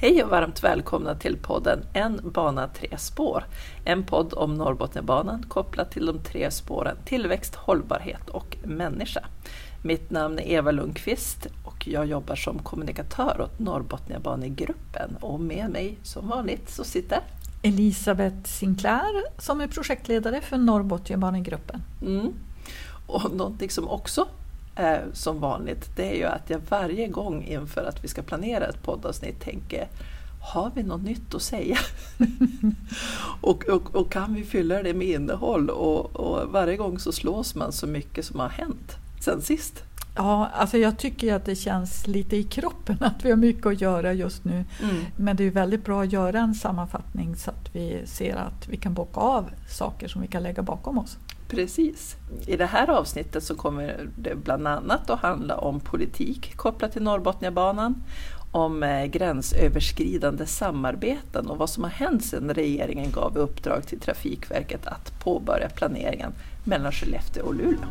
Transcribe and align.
Hej 0.00 0.22
och 0.24 0.30
varmt 0.30 0.64
välkomna 0.64 1.14
till 1.14 1.36
podden 1.36 1.84
En 1.92 2.20
bana 2.24 2.68
tre 2.68 2.98
spår. 2.98 3.44
En 3.84 4.04
podd 4.04 4.32
om 4.34 4.54
Norrbotniabanan 4.54 5.44
kopplat 5.48 5.90
till 5.90 6.06
de 6.06 6.18
tre 6.18 6.50
spåren 6.50 6.96
tillväxt, 7.04 7.54
hållbarhet 7.54 8.28
och 8.28 8.56
människa. 8.64 9.24
Mitt 9.82 10.10
namn 10.10 10.38
är 10.38 10.52
Eva 10.52 10.70
Lundqvist 10.70 11.46
och 11.64 11.88
jag 11.88 12.06
jobbar 12.06 12.36
som 12.36 12.58
kommunikatör 12.58 13.40
åt 13.40 13.58
Norrbotniabanegruppen 13.58 15.16
och 15.20 15.40
med 15.40 15.70
mig 15.70 15.98
som 16.02 16.28
vanligt 16.28 16.70
så 16.70 16.84
sitter 16.84 17.20
Elisabeth 17.62 18.42
Sinclair 18.44 19.40
som 19.40 19.60
är 19.60 19.66
projektledare 19.66 20.40
för 20.40 20.56
Norrbotniabanegruppen. 20.56 21.82
Mm. 22.02 22.32
Och 23.06 23.32
någonting 23.32 23.70
som 23.70 23.88
också 23.88 24.28
Eh, 24.78 24.98
som 25.12 25.40
vanligt, 25.40 25.90
det 25.96 26.10
är 26.10 26.14
ju 26.14 26.24
att 26.24 26.50
jag 26.50 26.60
varje 26.68 27.08
gång 27.08 27.44
inför 27.44 27.84
att 27.84 28.04
vi 28.04 28.08
ska 28.08 28.22
planera 28.22 28.66
ett 28.66 28.82
poddavsnitt 28.82 29.40
tänker 29.40 29.88
har 30.40 30.70
vi 30.74 30.82
något 30.82 31.02
nytt 31.02 31.34
att 31.34 31.42
säga? 31.42 31.78
och, 33.40 33.68
och, 33.68 33.94
och, 33.94 34.12
kan 34.12 34.34
vi 34.34 34.44
fylla 34.44 34.82
det 34.82 34.94
med 34.94 35.08
innehåll? 35.08 35.70
Och, 35.70 36.16
och, 36.16 36.48
varje 36.48 36.76
gång 36.76 36.98
så 36.98 37.12
slås 37.12 37.54
man 37.54 37.72
så 37.72 37.86
mycket 37.86 38.24
som 38.24 38.40
har 38.40 38.48
hänt 38.48 38.96
sen 39.20 39.42
sist. 39.42 39.82
Ja, 40.18 40.46
alltså 40.46 40.78
jag 40.78 40.98
tycker 40.98 41.34
att 41.34 41.44
det 41.44 41.56
känns 41.56 42.06
lite 42.06 42.36
i 42.36 42.42
kroppen 42.42 42.96
att 43.00 43.24
vi 43.24 43.30
har 43.30 43.36
mycket 43.36 43.66
att 43.66 43.80
göra 43.80 44.12
just 44.12 44.44
nu. 44.44 44.64
Mm. 44.82 44.96
Men 45.16 45.36
det 45.36 45.44
är 45.44 45.50
väldigt 45.50 45.84
bra 45.84 46.02
att 46.02 46.12
göra 46.12 46.38
en 46.38 46.54
sammanfattning 46.54 47.36
så 47.36 47.50
att 47.50 47.74
vi 47.74 48.02
ser 48.06 48.36
att 48.36 48.68
vi 48.68 48.76
kan 48.76 48.94
bocka 48.94 49.20
av 49.20 49.50
saker 49.68 50.08
som 50.08 50.22
vi 50.22 50.28
kan 50.28 50.42
lägga 50.42 50.62
bakom 50.62 50.98
oss. 50.98 51.18
Precis. 51.48 52.16
I 52.46 52.56
det 52.56 52.66
här 52.66 52.90
avsnittet 52.90 53.44
så 53.44 53.54
kommer 53.54 54.08
det 54.16 54.34
bland 54.34 54.68
annat 54.68 55.10
att 55.10 55.20
handla 55.20 55.56
om 55.56 55.80
politik 55.80 56.56
kopplat 56.56 56.92
till 56.92 57.02
Norrbotniabanan, 57.02 58.02
om 58.52 58.82
eh, 58.82 59.04
gränsöverskridande 59.04 60.46
samarbeten 60.46 61.46
och 61.46 61.58
vad 61.58 61.70
som 61.70 61.84
har 61.84 61.90
hänt 61.90 62.24
sedan 62.24 62.54
regeringen 62.54 63.10
gav 63.10 63.38
uppdrag 63.38 63.86
till 63.86 64.00
Trafikverket 64.00 64.86
att 64.86 65.20
påbörja 65.20 65.68
planeringen 65.68 66.32
mellan 66.64 66.92
Skellefteå 66.92 67.46
och 67.46 67.54
Luleå. 67.54 67.88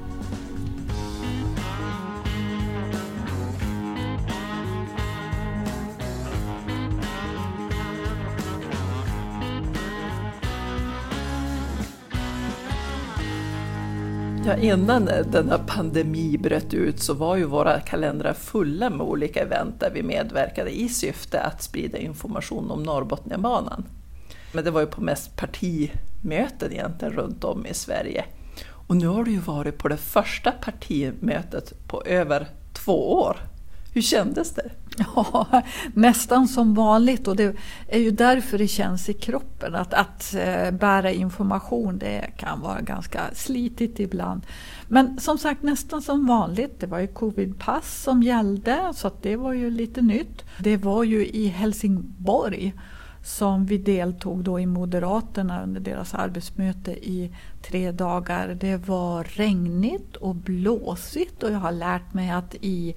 Ja, 14.48 14.56
innan 14.56 15.06
denna 15.06 15.58
pandemi 15.58 16.38
bröt 16.38 16.74
ut 16.74 17.00
så 17.00 17.14
var 17.14 17.36
ju 17.36 17.44
våra 17.44 17.80
kalendrar 17.80 18.34
fulla 18.34 18.90
med 18.90 19.02
olika 19.02 19.42
event 19.42 19.80
där 19.80 19.92
vi 19.94 20.04
medverkade 20.04 20.80
i 20.80 20.90
syfte 20.90 21.42
att 21.42 21.64
sprida 21.64 21.98
information 21.98 22.72
om 22.72 22.84
Norrbotniabanan. 22.84 23.86
Men 24.54 24.64
det 24.64 24.72
var 24.72 24.82
ju 24.82 24.88
på 24.88 25.02
mest 25.02 25.36
partimöten 25.36 26.72
egentligen 26.72 27.14
runt 27.14 27.44
om 27.44 27.66
i 27.66 27.74
Sverige. 27.74 28.26
Och 28.88 28.96
nu 28.96 29.08
har 29.08 29.24
du 29.24 29.32
ju 29.32 29.40
varit 29.40 29.78
på 29.78 29.88
det 29.88 29.98
första 29.98 30.52
partimötet 30.52 31.88
på 31.88 32.04
över 32.06 32.48
två 32.74 33.14
år. 33.14 33.38
Hur 33.98 34.02
kändes 34.02 34.52
det? 34.52 34.70
Ja, 35.16 35.64
nästan 35.94 36.48
som 36.48 36.74
vanligt 36.74 37.28
och 37.28 37.36
det 37.36 37.56
är 37.88 38.00
ju 38.00 38.12
därför 38.12 38.58
det 38.58 38.68
känns 38.68 39.10
i 39.10 39.14
kroppen 39.14 39.76
att, 39.76 39.94
att 39.94 40.34
eh, 40.34 40.72
bära 40.72 41.12
information 41.12 41.98
det 41.98 42.32
kan 42.38 42.62
vara 42.62 42.82
ganska 42.82 43.22
slitigt 43.34 44.00
ibland. 44.00 44.42
Men 44.88 45.20
som 45.20 45.38
sagt 45.38 45.64
nästan 45.64 46.02
som 46.02 46.28
vanligt. 46.28 46.80
Det 46.80 46.88
var 46.88 47.00
ju 47.00 47.08
covidpass 47.08 48.04
som 48.04 48.24
gällde 48.24 48.94
så 48.96 49.12
det 49.22 49.36
var 49.36 49.54
ju 49.54 49.70
lite 49.70 50.02
nytt. 50.02 50.44
Det 50.60 50.78
var 50.78 51.04
ju 51.04 51.28
i 51.28 51.48
Helsingborg 51.48 52.74
som 53.28 53.66
vi 53.66 53.78
deltog 53.78 54.44
då 54.44 54.60
i 54.60 54.66
Moderaterna 54.66 55.64
under 55.64 55.82
deras 55.82 56.14
arbetsmöte 56.14 56.92
i 56.92 57.36
tre 57.62 57.92
dagar. 57.92 58.58
Det 58.60 58.78
var 58.78 59.24
regnigt 59.24 60.16
och 60.16 60.36
blåsigt 60.36 61.44
och 61.44 61.52
jag 61.52 61.60
har 61.60 61.72
lärt 61.72 62.14
mig 62.14 62.32
att 62.32 62.56
i 62.56 62.96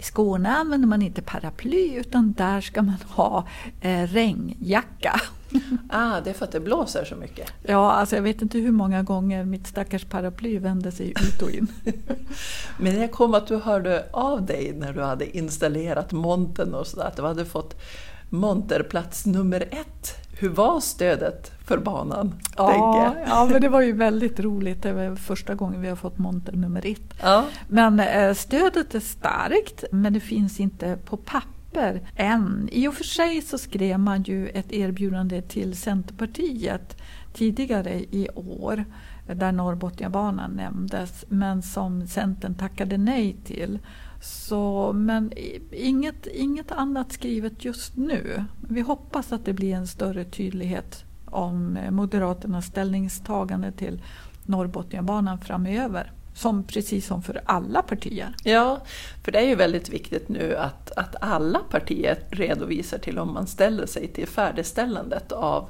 i 0.00 0.02
Skåne 0.02 0.56
använder 0.56 0.88
man 0.88 1.02
inte 1.02 1.22
paraply 1.22 1.94
utan 1.94 2.32
där 2.32 2.60
ska 2.60 2.82
man 2.82 2.96
ha 3.08 3.46
eh, 3.80 4.02
regnjacka. 4.02 5.20
Ah, 5.90 6.20
det 6.20 6.30
är 6.30 6.34
för 6.34 6.44
att 6.44 6.52
det 6.52 6.60
blåser 6.60 7.04
så 7.04 7.16
mycket? 7.16 7.52
Ja, 7.62 7.92
alltså 7.92 8.16
jag 8.16 8.22
vet 8.22 8.42
inte 8.42 8.58
hur 8.58 8.72
många 8.72 9.02
gånger 9.02 9.44
mitt 9.44 9.66
stackars 9.66 10.04
paraply 10.04 10.58
vände 10.58 10.92
sig 10.92 11.10
ut 11.10 11.42
och 11.42 11.50
in. 11.50 11.66
Men 12.78 13.00
jag 13.00 13.12
kom 13.12 13.34
att 13.34 13.46
du 13.46 13.56
hörde 13.56 14.06
av 14.12 14.46
dig 14.46 14.72
när 14.76 14.92
du 14.92 15.02
hade 15.02 15.36
installerat 15.36 16.12
montern 16.12 16.74
och 16.74 16.86
sådär, 16.86 17.04
att 17.04 17.16
du 17.16 17.22
hade 17.22 17.44
fått 17.44 17.80
monterplats 18.28 19.26
nummer 19.26 19.60
ett 19.70 20.19
hur 20.40 20.48
var 20.48 20.80
stödet 20.80 21.52
för 21.64 21.78
banan? 21.78 22.34
Ja, 22.56 23.16
ja 23.26 23.48
men 23.52 23.60
det 23.60 23.68
var 23.68 23.80
ju 23.80 23.92
väldigt 23.92 24.40
roligt. 24.40 24.82
Det 24.82 24.92
var 24.92 25.16
första 25.16 25.54
gången 25.54 25.80
vi 25.80 25.88
har 25.88 25.96
fått 25.96 26.18
monter 26.18 26.52
nummer 26.52 26.86
ett. 26.86 27.14
Ja. 27.22 27.44
Men 27.68 28.00
eh, 28.00 28.34
stödet 28.34 28.94
är 28.94 29.00
starkt, 29.00 29.84
men 29.92 30.12
det 30.12 30.20
finns 30.20 30.60
inte 30.60 30.98
på 31.04 31.16
papper 31.16 32.00
än. 32.16 32.68
I 32.72 32.88
och 32.88 32.94
för 32.94 33.04
sig 33.04 33.42
så 33.42 33.58
skrev 33.58 33.98
man 33.98 34.22
ju 34.22 34.48
ett 34.48 34.72
erbjudande 34.72 35.42
till 35.42 35.76
Centerpartiet 35.76 36.96
tidigare 37.34 37.94
i 37.94 38.28
år 38.34 38.84
där 39.26 39.52
Norrbotniabanan 39.52 40.50
nämndes, 40.50 41.24
men 41.28 41.62
som 41.62 42.06
Centern 42.06 42.54
tackade 42.54 42.98
nej 42.98 43.36
till. 43.44 43.78
Så, 44.20 44.92
men 44.92 45.32
inget, 45.70 46.26
inget 46.26 46.72
annat 46.72 47.12
skrivet 47.12 47.64
just 47.64 47.96
nu. 47.96 48.44
Vi 48.68 48.80
hoppas 48.80 49.32
att 49.32 49.44
det 49.44 49.52
blir 49.52 49.74
en 49.74 49.86
större 49.86 50.24
tydlighet 50.24 51.04
om 51.24 51.76
eh, 51.76 51.90
Moderaternas 51.90 52.66
ställningstagande 52.66 53.72
till 53.72 54.02
Norrbotniabanan 54.46 55.38
framöver. 55.38 56.12
Som, 56.34 56.64
precis 56.64 57.06
som 57.06 57.22
för 57.22 57.40
alla 57.44 57.82
partier. 57.82 58.34
Ja, 58.44 58.80
för 59.24 59.32
det 59.32 59.38
är 59.38 59.46
ju 59.46 59.54
väldigt 59.54 59.88
viktigt 59.88 60.28
nu 60.28 60.56
att, 60.56 60.90
att 60.90 61.16
alla 61.20 61.58
partier 61.58 62.18
redovisar 62.30 62.98
till 62.98 63.18
om 63.18 63.32
man 63.32 63.46
ställer 63.46 63.86
sig 63.86 64.08
till 64.08 64.26
färdigställandet 64.26 65.32
av 65.32 65.68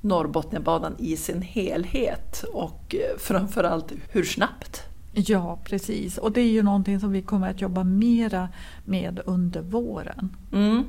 Norrbotniabanan 0.00 0.94
i 0.98 1.16
sin 1.16 1.42
helhet 1.42 2.44
och 2.52 2.94
eh, 2.94 3.18
framförallt 3.18 3.92
hur 4.08 4.24
snabbt 4.24 4.89
Ja, 5.12 5.58
precis. 5.64 6.18
Och 6.18 6.32
det 6.32 6.40
är 6.40 6.50
ju 6.50 6.62
någonting 6.62 7.00
som 7.00 7.12
vi 7.12 7.22
kommer 7.22 7.50
att 7.50 7.60
jobba 7.60 7.84
mera 7.84 8.48
med 8.84 9.20
under 9.26 9.60
våren. 9.60 10.36
Mm. 10.52 10.84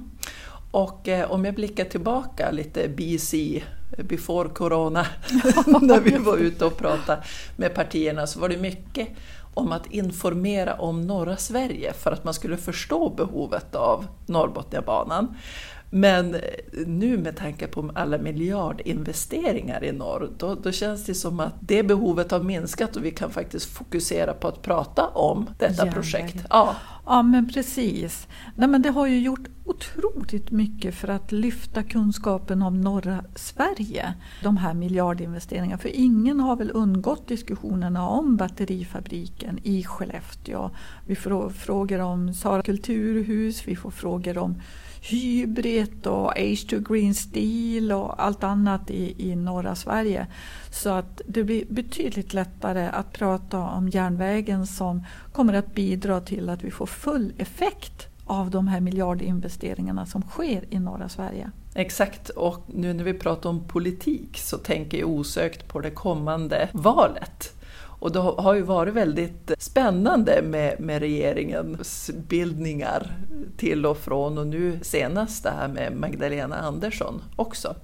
Och 0.72 1.08
eh, 1.08 1.32
om 1.32 1.46
jag 1.46 1.56
blickar 1.56 1.86
tillbaka 1.86 2.52
lite 2.52 2.88
BC, 2.88 3.64
before 3.98 4.50
corona, 4.50 5.06
när 5.82 6.00
vi 6.00 6.18
var 6.18 6.38
ute 6.38 6.66
och 6.66 6.78
pratade 6.78 7.24
med 7.56 7.76
partierna 7.76 8.28
så 8.28 8.40
var 8.40 8.50
det 8.50 8.58
mycket 8.58 9.08
om 9.54 9.72
att 9.72 9.88
informera 9.88 10.74
om 10.74 11.02
norra 11.02 11.38
Sverige 11.38 11.94
för 11.94 12.12
att 12.12 12.24
man 12.24 12.34
skulle 12.34 12.58
förstå 12.58 13.09
behovet 13.09 13.76
av 13.76 14.08
Norrbotniabanan. 14.26 15.36
Men 15.94 16.35
nu 16.85 17.18
med 17.18 17.35
tanke 17.35 17.68
på 17.68 17.91
alla 17.96 18.18
miljardinvesteringar 18.18 19.84
i 19.84 19.91
norr, 19.91 20.29
då, 20.38 20.56
då, 20.56 20.72
känns 20.72 21.06
det 21.06 21.13
som 21.13 21.40
att 21.40 21.53
det 21.59 21.84
behovet 21.84 22.31
har 22.31 22.40
minskat 22.40 22.96
och 22.96 23.06
vi 23.06 23.12
kan 23.12 23.31
faktiskt 23.31 23.66
fokusera 23.66 24.34
på 24.34 24.47
att 24.47 24.62
prata 24.62 25.07
om 25.07 25.50
detta 25.59 25.74
Järnväg. 25.74 25.94
projekt. 25.94 26.46
Ja. 26.50 26.75
ja, 27.06 27.22
men 27.22 27.50
precis. 27.50 28.28
Nej, 28.56 28.68
men 28.68 28.81
det 28.81 28.90
har 28.90 29.07
ju 29.07 29.19
gjort 29.19 29.47
otroligt 29.66 30.52
mycket 30.52 30.96
för 30.96 31.07
att 31.07 31.31
lyfta 31.31 31.84
kunskapen 31.84 32.62
om 32.62 32.81
norra 32.81 33.23
Sverige, 33.35 34.13
de 34.44 34.58
här 34.58 34.73
miljardinvesteringarna. 34.73 35.78
För 35.78 35.90
ingen 35.96 36.40
har 36.40 36.56
väl 36.56 36.72
undgått 36.73 37.28
diskussionerna 37.28 38.09
om 38.09 38.38
batterifabriken 38.38 39.59
i 39.63 39.84
Skellefteå. 39.84 40.69
Vi 41.06 41.16
får 41.16 41.50
frågor 41.50 42.00
om 42.00 42.34
Sara 42.34 42.62
kulturhus, 42.62 43.68
vi 43.68 43.75
får 43.75 43.91
frågor 43.91 44.38
om 44.38 44.56
Hybrid 45.01 46.07
och 46.07 46.34
H2 46.34 46.94
Green 46.94 47.16
Steel 47.16 47.91
och 47.91 48.23
allt 48.23 48.43
annat 48.43 48.91
i, 48.91 49.31
i 49.31 49.35
norra 49.35 49.76
Sverige. 49.76 50.28
Så 50.72 50.90
att 50.90 51.22
det 51.28 51.43
blir 51.43 51.66
betydligt 51.70 52.34
lättare 52.34 52.87
att 52.87 53.14
prata 53.14 53.59
om 53.59 53.90
järnvägen 53.90 54.67
som 54.67 55.05
kommer 55.31 55.53
att 55.53 55.76
bidra 55.76 56.22
till 56.22 56.49
att 56.49 56.64
vi 56.64 56.72
får 56.72 56.85
full 56.85 57.34
effekt 57.37 58.08
av 58.26 58.49
de 58.49 58.67
här 58.67 58.79
miljardinvesteringarna 58.79 60.05
som 60.05 60.22
sker 60.22 60.66
i 60.70 60.79
norra 60.79 61.09
Sverige. 61.09 61.52
Exakt, 61.76 62.29
och 62.29 62.64
nu 62.67 62.93
när 62.93 63.03
vi 63.03 63.14
pratar 63.14 63.49
om 63.49 63.67
politik 63.67 64.37
så 64.37 64.58
tänker 64.58 64.97
jag 64.97 65.09
osökt 65.09 65.67
på 65.67 65.79
det 65.79 65.91
kommande 65.91 66.70
valet. 66.72 67.60
Och 68.02 68.12
det 68.12 68.20
har 68.20 68.53
ju 68.53 68.62
varit 68.62 68.94
väldigt 68.94 69.52
spännande 69.58 70.42
med, 70.42 70.80
med 70.80 71.00
regeringens 71.00 72.12
bildningar 72.28 73.18
till 73.58 73.86
och 73.86 73.98
från 73.98 74.38
och 74.38 74.48
nu 74.48 74.80
senast 74.82 75.44
det 75.44 75.50
här 75.50 75.68
med 75.68 75.96
Magdalena 75.96 76.56
Andersson 76.56 77.22
också. 77.36 77.76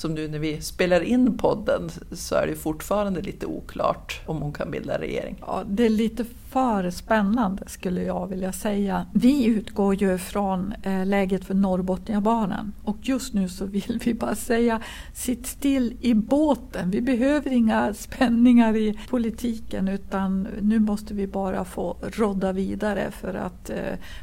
Som 0.00 0.14
nu 0.14 0.28
när 0.28 0.38
vi 0.38 0.60
spelar 0.60 1.00
in 1.00 1.38
podden 1.38 1.90
så 2.12 2.34
är 2.34 2.46
det 2.46 2.56
fortfarande 2.56 3.22
lite 3.22 3.46
oklart 3.46 4.20
om 4.26 4.42
hon 4.42 4.52
kan 4.52 4.70
bilda 4.70 4.98
regering. 4.98 5.36
Ja, 5.40 5.64
det 5.66 5.86
är 5.86 5.90
lite 5.90 6.24
för 6.50 6.90
spännande 6.90 7.62
skulle 7.66 8.02
jag 8.02 8.26
vilja 8.26 8.52
säga. 8.52 9.06
Vi 9.12 9.44
utgår 9.44 9.94
ju 9.94 10.18
från 10.18 10.74
eh, 10.82 11.06
läget 11.06 11.44
för 11.44 11.54
Norrbotniabanan 11.54 12.72
och 12.84 12.96
just 13.02 13.34
nu 13.34 13.48
så 13.48 13.64
vill 13.64 14.00
vi 14.04 14.14
bara 14.14 14.34
säga 14.34 14.80
sitt 15.14 15.46
still 15.46 15.96
i 16.00 16.14
båten. 16.14 16.90
Vi 16.90 17.00
behöver 17.00 17.52
inga 17.52 17.94
spänningar 17.94 18.76
i 18.76 18.98
politiken 19.08 19.88
utan 19.88 20.48
nu 20.60 20.78
måste 20.78 21.14
vi 21.14 21.26
bara 21.26 21.64
få 21.64 21.96
rodda 22.02 22.52
vidare 22.52 23.10
för 23.10 23.34
att 23.34 23.70
eh, 23.70 23.76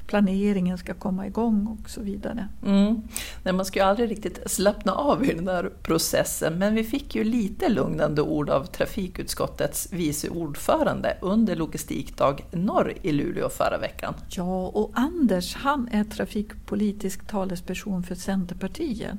planeringen 0.07 0.77
ska 0.77 0.93
komma 0.93 1.27
igång 1.27 1.67
och 1.67 1.89
så 1.89 2.01
vidare. 2.01 2.47
Mm. 2.65 3.01
Nej, 3.43 3.53
man 3.53 3.65
ska 3.65 3.79
ju 3.79 3.85
aldrig 3.85 4.11
riktigt 4.11 4.51
slappna 4.51 4.91
av 4.93 5.25
i 5.25 5.33
den 5.33 5.47
här 5.47 5.66
processen 5.69 6.53
men 6.59 6.75
vi 6.75 6.83
fick 6.83 7.15
ju 7.15 7.23
lite 7.23 7.69
lugnande 7.69 8.21
ord 8.21 8.49
av 8.49 8.65
trafikutskottets 8.65 9.87
vice 9.91 10.29
ordförande 10.29 11.17
under 11.21 11.55
Logistikdag 11.55 12.45
Norr 12.51 12.93
i 13.01 13.11
Luleå 13.11 13.49
förra 13.49 13.77
veckan. 13.77 14.13
Ja, 14.29 14.67
och 14.67 14.91
Anders 14.93 15.55
han 15.55 15.89
är 15.91 16.03
trafikpolitisk 16.03 17.27
talesperson 17.27 18.03
för 18.03 18.15
Centerpartiet. 18.15 19.17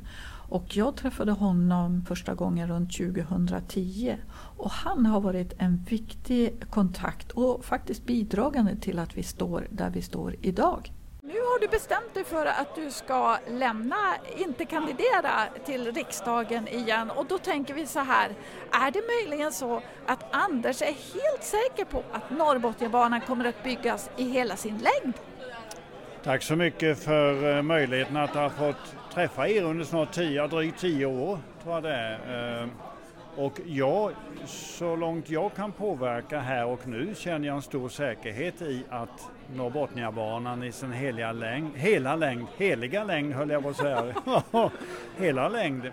Och 0.50 0.76
jag 0.76 0.96
träffade 0.96 1.32
honom 1.32 2.04
första 2.08 2.34
gången 2.34 2.68
runt 2.68 2.96
2010 2.96 4.16
och 4.56 4.70
han 4.70 5.06
har 5.06 5.20
varit 5.20 5.52
en 5.58 5.84
viktig 5.84 6.64
kontakt 6.70 7.32
och 7.32 7.64
faktiskt 7.64 8.06
bidragande 8.06 8.76
till 8.76 8.98
att 8.98 9.16
vi 9.16 9.22
står 9.22 9.66
där 9.70 9.90
vi 9.90 10.02
står 10.02 10.36
idag. 10.40 10.92
Nu 11.28 11.34
har 11.34 11.60
du 11.60 11.68
bestämt 11.68 12.14
dig 12.14 12.24
för 12.24 12.46
att 12.46 12.74
du 12.74 12.90
ska 12.90 13.38
lämna, 13.48 13.96
inte 14.36 14.64
kandidera 14.64 15.46
till 15.64 15.92
riksdagen 15.92 16.68
igen 16.68 17.10
och 17.10 17.26
då 17.26 17.38
tänker 17.38 17.74
vi 17.74 17.86
så 17.86 18.00
här, 18.00 18.30
är 18.70 18.90
det 18.90 19.02
möjligen 19.06 19.52
så 19.52 19.82
att 20.06 20.24
Anders 20.30 20.82
är 20.82 20.86
helt 20.86 21.42
säker 21.44 21.84
på 21.84 22.02
att 22.12 22.30
Norrbotniabanan 22.30 23.20
kommer 23.20 23.44
att 23.44 23.62
byggas 23.64 24.10
i 24.16 24.24
hela 24.24 24.56
sin 24.56 24.78
längd? 24.78 25.14
Tack 26.24 26.42
så 26.42 26.56
mycket 26.56 27.04
för 27.04 27.56
eh, 27.56 27.62
möjligheten 27.62 28.16
att 28.16 28.34
ha 28.34 28.50
fått 28.50 28.96
träffa 29.14 29.48
er 29.48 29.62
under 29.62 29.84
snart 29.84 30.12
tio, 30.12 30.46
drygt 30.46 30.80
tio 30.80 31.06
år 31.06 31.38
tror 31.62 31.74
jag 31.74 31.82
det 31.82 31.94
är. 31.94 32.62
Eh, 32.62 32.68
och 33.36 33.60
jag, 33.66 34.12
så 34.46 34.96
långt 34.96 35.30
jag 35.30 35.54
kan 35.54 35.72
påverka 35.72 36.40
här 36.40 36.66
och 36.66 36.88
nu 36.88 37.14
känner 37.14 37.48
jag 37.48 37.56
en 37.56 37.62
stor 37.62 37.88
säkerhet 37.88 38.62
i 38.62 38.84
att 38.88 39.30
Norrbotniabanan 39.54 40.62
i 40.62 40.72
sin 40.72 40.92
heliga 40.92 41.32
längd, 41.32 41.76
hela 41.76 42.16
längd, 42.16 42.46
heliga 42.56 43.04
längd 43.04 43.34
höll 43.34 43.50
jag 43.50 43.62
på 43.62 43.68
att 43.68 43.76
säga, 43.76 44.14
hela 45.18 45.48
längd 45.48 45.90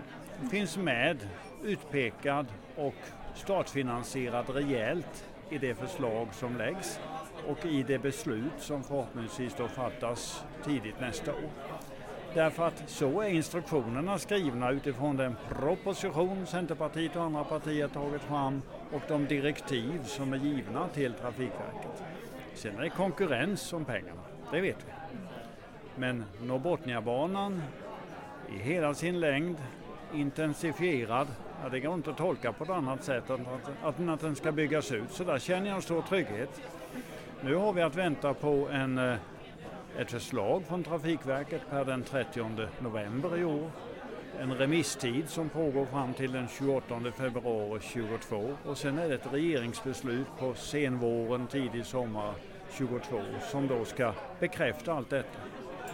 finns 0.50 0.76
med, 0.76 1.28
utpekad 1.64 2.46
och 2.76 2.94
startfinansierad 3.34 4.50
rejält 4.50 5.24
i 5.50 5.58
det 5.58 5.74
förslag 5.74 6.28
som 6.32 6.56
läggs 6.56 7.00
och 7.48 7.66
i 7.66 7.82
det 7.82 7.98
beslut 7.98 8.52
som 8.58 8.84
förhoppningsvis 8.84 9.54
då 9.58 9.68
fattas 9.68 10.44
tidigt 10.64 11.00
nästa 11.00 11.32
år. 11.32 11.50
Därför 12.36 12.66
att 12.66 12.82
så 12.86 13.20
är 13.20 13.28
instruktionerna 13.28 14.18
skrivna 14.18 14.70
utifrån 14.70 15.16
den 15.16 15.36
proposition 15.48 16.46
Centerpartiet 16.46 17.16
och 17.16 17.22
andra 17.22 17.44
partier 17.44 17.88
tagit 17.88 18.22
fram 18.22 18.62
och 18.92 19.02
de 19.08 19.26
direktiv 19.26 20.04
som 20.04 20.32
är 20.32 20.36
givna 20.36 20.88
till 20.88 21.12
Trafikverket. 21.12 22.02
Sen 22.54 22.78
är 22.78 22.82
det 22.82 22.90
konkurrens 22.90 23.72
om 23.72 23.84
pengarna, 23.84 24.20
det 24.52 24.60
vet 24.60 24.76
vi. 24.86 24.92
Men 25.96 26.24
Norrbotniabanan 26.42 27.62
i 28.54 28.58
hela 28.58 28.94
sin 28.94 29.20
längd, 29.20 29.56
intensifierad, 30.14 31.28
ja, 31.62 31.68
det 31.68 31.80
går 31.80 31.94
inte 31.94 32.10
att 32.10 32.16
tolka 32.16 32.52
på 32.52 32.64
ett 32.64 32.70
annat 32.70 33.04
sätt 33.04 33.30
än 33.30 33.40
att, 33.40 33.98
att, 34.00 34.08
att 34.08 34.20
den 34.20 34.36
ska 34.36 34.52
byggas 34.52 34.92
ut. 34.92 35.10
Så 35.10 35.24
där 35.24 35.38
känner 35.38 35.66
jag 35.66 35.76
en 35.76 35.82
stor 35.82 36.02
trygghet. 36.02 36.62
Nu 37.40 37.54
har 37.54 37.72
vi 37.72 37.82
att 37.82 37.96
vänta 37.96 38.34
på 38.34 38.68
en 38.72 38.98
eh, 38.98 39.14
ett 39.98 40.10
förslag 40.10 40.62
från 40.68 40.84
Trafikverket 40.84 41.70
per 41.70 41.84
den 41.84 42.02
30 42.02 42.46
november 42.80 43.38
i 43.38 43.44
år. 43.44 43.70
En 44.40 44.54
remisstid 44.54 45.28
som 45.28 45.48
pågår 45.48 45.84
fram 45.86 46.14
till 46.14 46.32
den 46.32 46.48
28 46.58 47.00
februari 47.16 47.80
2022 47.80 48.54
och 48.64 48.78
sen 48.78 48.98
är 48.98 49.08
det 49.08 49.14
ett 49.14 49.32
regeringsbeslut 49.32 50.26
på 50.38 50.54
senvåren, 50.54 51.46
tidig 51.46 51.86
sommar 51.86 52.34
2022 52.70 53.20
som 53.50 53.66
då 53.66 53.84
ska 53.84 54.12
bekräfta 54.40 54.92
allt 54.92 55.10
detta. 55.10 55.38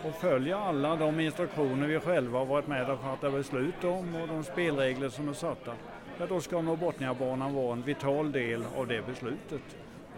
Och 0.04 0.14
följa 0.14 0.58
alla 0.58 0.96
de 0.96 1.20
instruktioner 1.20 1.86
vi 1.86 2.00
själva 2.00 2.38
har 2.38 2.46
varit 2.46 2.66
med 2.66 2.90
och 2.90 3.00
fattat 3.00 3.32
beslut 3.32 3.84
om 3.84 4.14
och 4.14 4.28
de 4.28 4.44
spelregler 4.44 5.08
som 5.08 5.28
är 5.28 5.32
satta, 5.32 5.72
ja 6.18 6.26
då 6.26 6.40
ska 6.40 6.60
Norrbotniabanan 6.60 7.54
vara 7.54 7.72
en 7.72 7.82
vital 7.82 8.32
del 8.32 8.64
av 8.76 8.86
det 8.86 9.06
beslutet. 9.06 9.62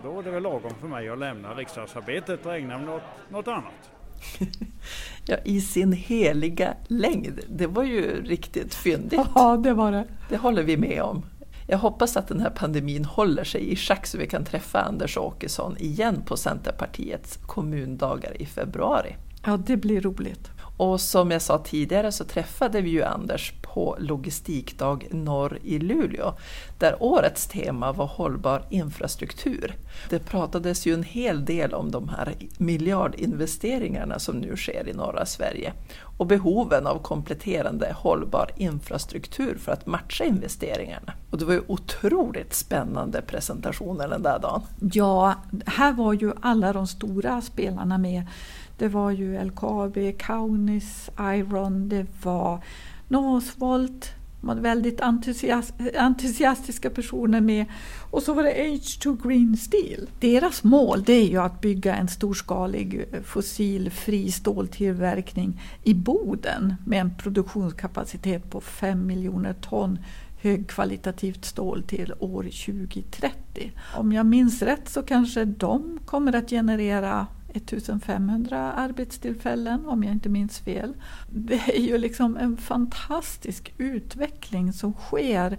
Då 0.05 0.19
är 0.19 0.23
det 0.23 0.31
väl 0.31 0.43
lagom 0.43 0.71
för 0.81 0.89
mig 0.89 1.09
att 1.09 1.19
lämna 1.19 1.55
riksdagsarbetet 1.55 2.47
och 2.47 2.55
ägna 2.55 2.79
mig 2.79 2.95
åt 2.95 3.03
något 3.31 3.49
annat. 3.49 3.91
ja, 5.27 5.37
i 5.45 5.61
sin 5.61 5.93
heliga 5.93 6.75
längd. 6.87 7.41
Det 7.49 7.67
var 7.67 7.83
ju 7.83 8.23
riktigt 8.23 8.75
fyndigt. 8.75 9.21
Ja, 9.35 9.57
det 9.57 9.75
var 9.75 9.93
det. 9.93 10.05
Det 10.29 10.37
håller 10.37 10.63
vi 10.63 10.77
med 10.77 11.03
om. 11.03 11.23
Jag 11.67 11.79
hoppas 11.79 12.17
att 12.17 12.29
den 12.29 12.41
här 12.41 12.51
pandemin 12.51 13.05
håller 13.05 13.45
sig 13.45 13.73
i 13.73 13.77
schack 13.77 14.07
så 14.07 14.19
vi 14.19 14.27
kan 14.27 14.45
träffa 14.45 14.81
Anders 14.81 15.17
Åkesson 15.17 15.77
igen 15.79 16.23
på 16.27 16.37
Centerpartiets 16.37 17.37
kommundagar 17.37 18.43
i 18.43 18.47
februari. 18.47 19.17
Ja, 19.45 19.57
det 19.57 19.77
blir 19.77 20.01
roligt. 20.01 20.51
Och 20.77 21.01
som 21.01 21.31
jag 21.31 21.43
sa 21.43 21.59
tidigare 21.59 22.13
så 22.13 22.25
träffade 22.25 22.81
vi 22.81 22.91
ju 22.91 23.03
Anders 23.03 23.53
på 23.75 23.97
Logistikdag 23.99 25.07
Norr 25.11 25.59
i 25.63 25.79
Luleå, 25.79 26.35
där 26.79 26.97
årets 27.01 27.47
tema 27.47 27.93
var 27.93 28.07
hållbar 28.07 28.63
infrastruktur. 28.71 29.77
Det 30.11 30.19
pratades 30.19 30.87
ju 30.87 30.95
en 30.95 31.03
hel 31.03 31.45
del 31.45 31.75
om 31.75 31.91
de 31.91 32.09
här 32.09 32.35
miljardinvesteringarna 32.59 34.19
som 34.19 34.39
nu 34.39 34.57
sker 34.57 34.89
i 34.89 34.93
norra 34.93 35.27
Sverige 35.27 35.73
och 36.19 36.27
behoven 36.27 36.87
av 36.87 36.99
kompletterande 36.99 37.93
hållbar 37.97 38.51
infrastruktur 38.57 39.59
för 39.59 39.73
att 39.73 39.87
matcha 39.87 40.25
investeringarna. 40.25 41.13
Och 41.31 41.39
det 41.39 41.45
var 41.45 41.53
ju 41.53 41.63
otroligt 41.67 42.55
spännande 42.55 43.23
presentationer 43.23 44.09
den 44.09 44.23
där 44.23 44.39
dagen. 44.39 44.63
Ja, 44.93 45.35
här 45.67 45.93
var 45.93 46.13
ju 46.13 46.33
alla 46.41 46.73
de 46.73 46.87
stora 46.87 47.43
spelarna 47.43 47.99
med 47.99 48.27
det 48.79 48.89
var 48.89 49.11
ju 49.11 49.45
LKAB, 49.45 50.19
Kaunis, 50.19 51.11
Iron, 51.21 51.89
det 51.89 52.07
var 52.23 52.61
Northvolt, 53.15 54.15
hade 54.47 54.61
väldigt 54.61 55.01
entusiast, 55.01 55.75
entusiastiska 55.99 56.91
personer 56.91 57.41
med. 57.41 57.67
Och 58.11 58.23
så 58.23 58.35
var 58.35 58.43
det 58.43 58.51
H2 58.51 59.29
Green 59.29 59.57
Steel. 59.57 60.09
Deras 60.21 60.65
mål 60.65 61.03
det 61.03 61.13
är 61.13 61.29
ju 61.29 61.39
att 61.39 61.61
bygga 61.61 61.95
en 61.97 62.09
storskalig 62.09 63.07
eh, 63.13 63.23
fossilfri 63.23 64.33
ståltillverkning 64.33 65.61
i 65.85 65.95
Boden 65.95 66.75
med 66.87 67.01
en 67.01 67.17
produktionskapacitet 67.17 68.51
på 68.51 68.61
5 68.61 69.07
miljoner 69.07 69.53
ton 69.53 69.99
högkvalitativt 70.41 71.45
stål 71.45 71.83
till 71.83 72.13
år 72.19 72.43
2030. 72.43 73.73
Om 73.97 74.13
jag 74.13 74.27
minns 74.27 74.63
rätt 74.63 74.89
så 74.89 75.03
kanske 75.03 75.45
de 75.45 75.99
kommer 76.05 76.37
att 76.37 76.51
generera 76.51 77.27
1500 77.55 78.73
arbetstillfällen 78.73 79.87
om 79.87 80.03
jag 80.03 80.13
inte 80.13 80.29
minns 80.29 80.59
fel. 80.59 80.95
Det 81.31 81.77
är 81.77 81.81
ju 81.81 81.99
liksom 81.99 82.37
en 82.37 82.57
fantastisk 82.57 83.75
utveckling 83.79 84.73
som 84.73 84.93
sker 84.93 85.59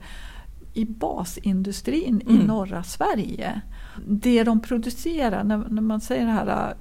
i 0.75 0.85
basindustrin 0.85 2.21
mm. 2.21 2.41
i 2.41 2.45
norra 2.45 2.83
Sverige. 2.83 3.61
Det 4.07 4.43
de 4.43 4.59
producerar, 4.59 5.43
när, 5.43 5.57
när 5.57 5.81
man 5.81 6.01
säger 6.01 6.25
det 6.25 6.31
här 6.31 6.75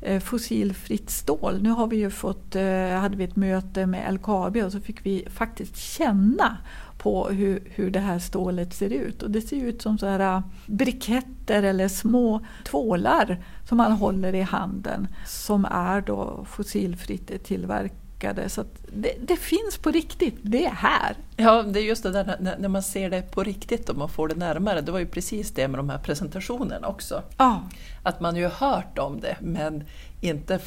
äh, 0.00 0.20
fossilfritt 0.20 1.10
stål. 1.10 1.62
Nu 1.62 1.70
har 1.70 1.86
vi 1.86 1.96
ju 1.96 2.10
fått, 2.10 2.56
äh, 2.56 2.88
hade 3.00 3.16
vi 3.16 3.24
ett 3.24 3.36
möte 3.36 3.86
med 3.86 4.14
LKAB 4.14 4.56
och 4.56 4.72
så 4.72 4.80
fick 4.80 5.06
vi 5.06 5.26
faktiskt 5.30 5.76
känna 5.76 6.56
på 7.02 7.28
hur, 7.28 7.62
hur 7.74 7.90
det 7.90 8.00
här 8.00 8.18
stålet 8.18 8.74
ser 8.74 8.90
ut. 8.90 9.22
Och 9.22 9.30
det 9.30 9.40
ser 9.40 9.56
ut 9.56 9.82
som 9.82 9.98
så 9.98 10.06
här 10.06 10.36
äh, 10.36 10.42
briketter 10.66 11.62
eller 11.62 11.88
små 11.88 12.40
tvålar 12.64 13.44
som 13.68 13.76
man 13.76 13.92
håller 13.92 14.34
i 14.34 14.40
handen 14.40 15.08
som 15.26 15.64
är 15.64 16.00
då 16.00 16.46
fossilfritt 16.48 17.44
tillverkade. 17.44 18.48
Så 18.48 18.64
det, 18.94 19.14
det, 19.20 19.36
finns 19.36 19.78
på 19.78 19.90
riktigt, 19.90 20.38
det 20.42 20.66
är 20.66 20.74
här. 20.74 21.16
Ja, 21.36 21.62
det 21.62 21.80
är 21.80 21.84
just 21.84 22.02
det 22.02 22.10
där 22.10 22.36
när, 22.40 22.58
när, 22.58 22.68
man 22.68 22.82
ser 22.82 23.10
det 23.10 23.22
på 23.22 23.42
riktigt 23.42 23.88
och 23.88 23.96
man 23.96 24.08
får 24.08 24.28
det 24.28 24.34
närmare. 24.34 24.80
Det 24.80 24.92
var 24.92 24.98
ju 24.98 25.06
precis 25.06 25.50
det 25.50 25.68
med 25.68 25.78
de 25.78 25.88
här 25.88 25.98
presentationerna 25.98 26.88
också. 26.88 27.22
Ja. 27.36 27.62
Att 28.02 28.20
man 28.20 28.36
ju 28.36 28.44
har 28.44 28.68
hört 28.70 28.98
om 28.98 29.20
det 29.20 29.36
men 29.40 29.84
inte 30.20 30.58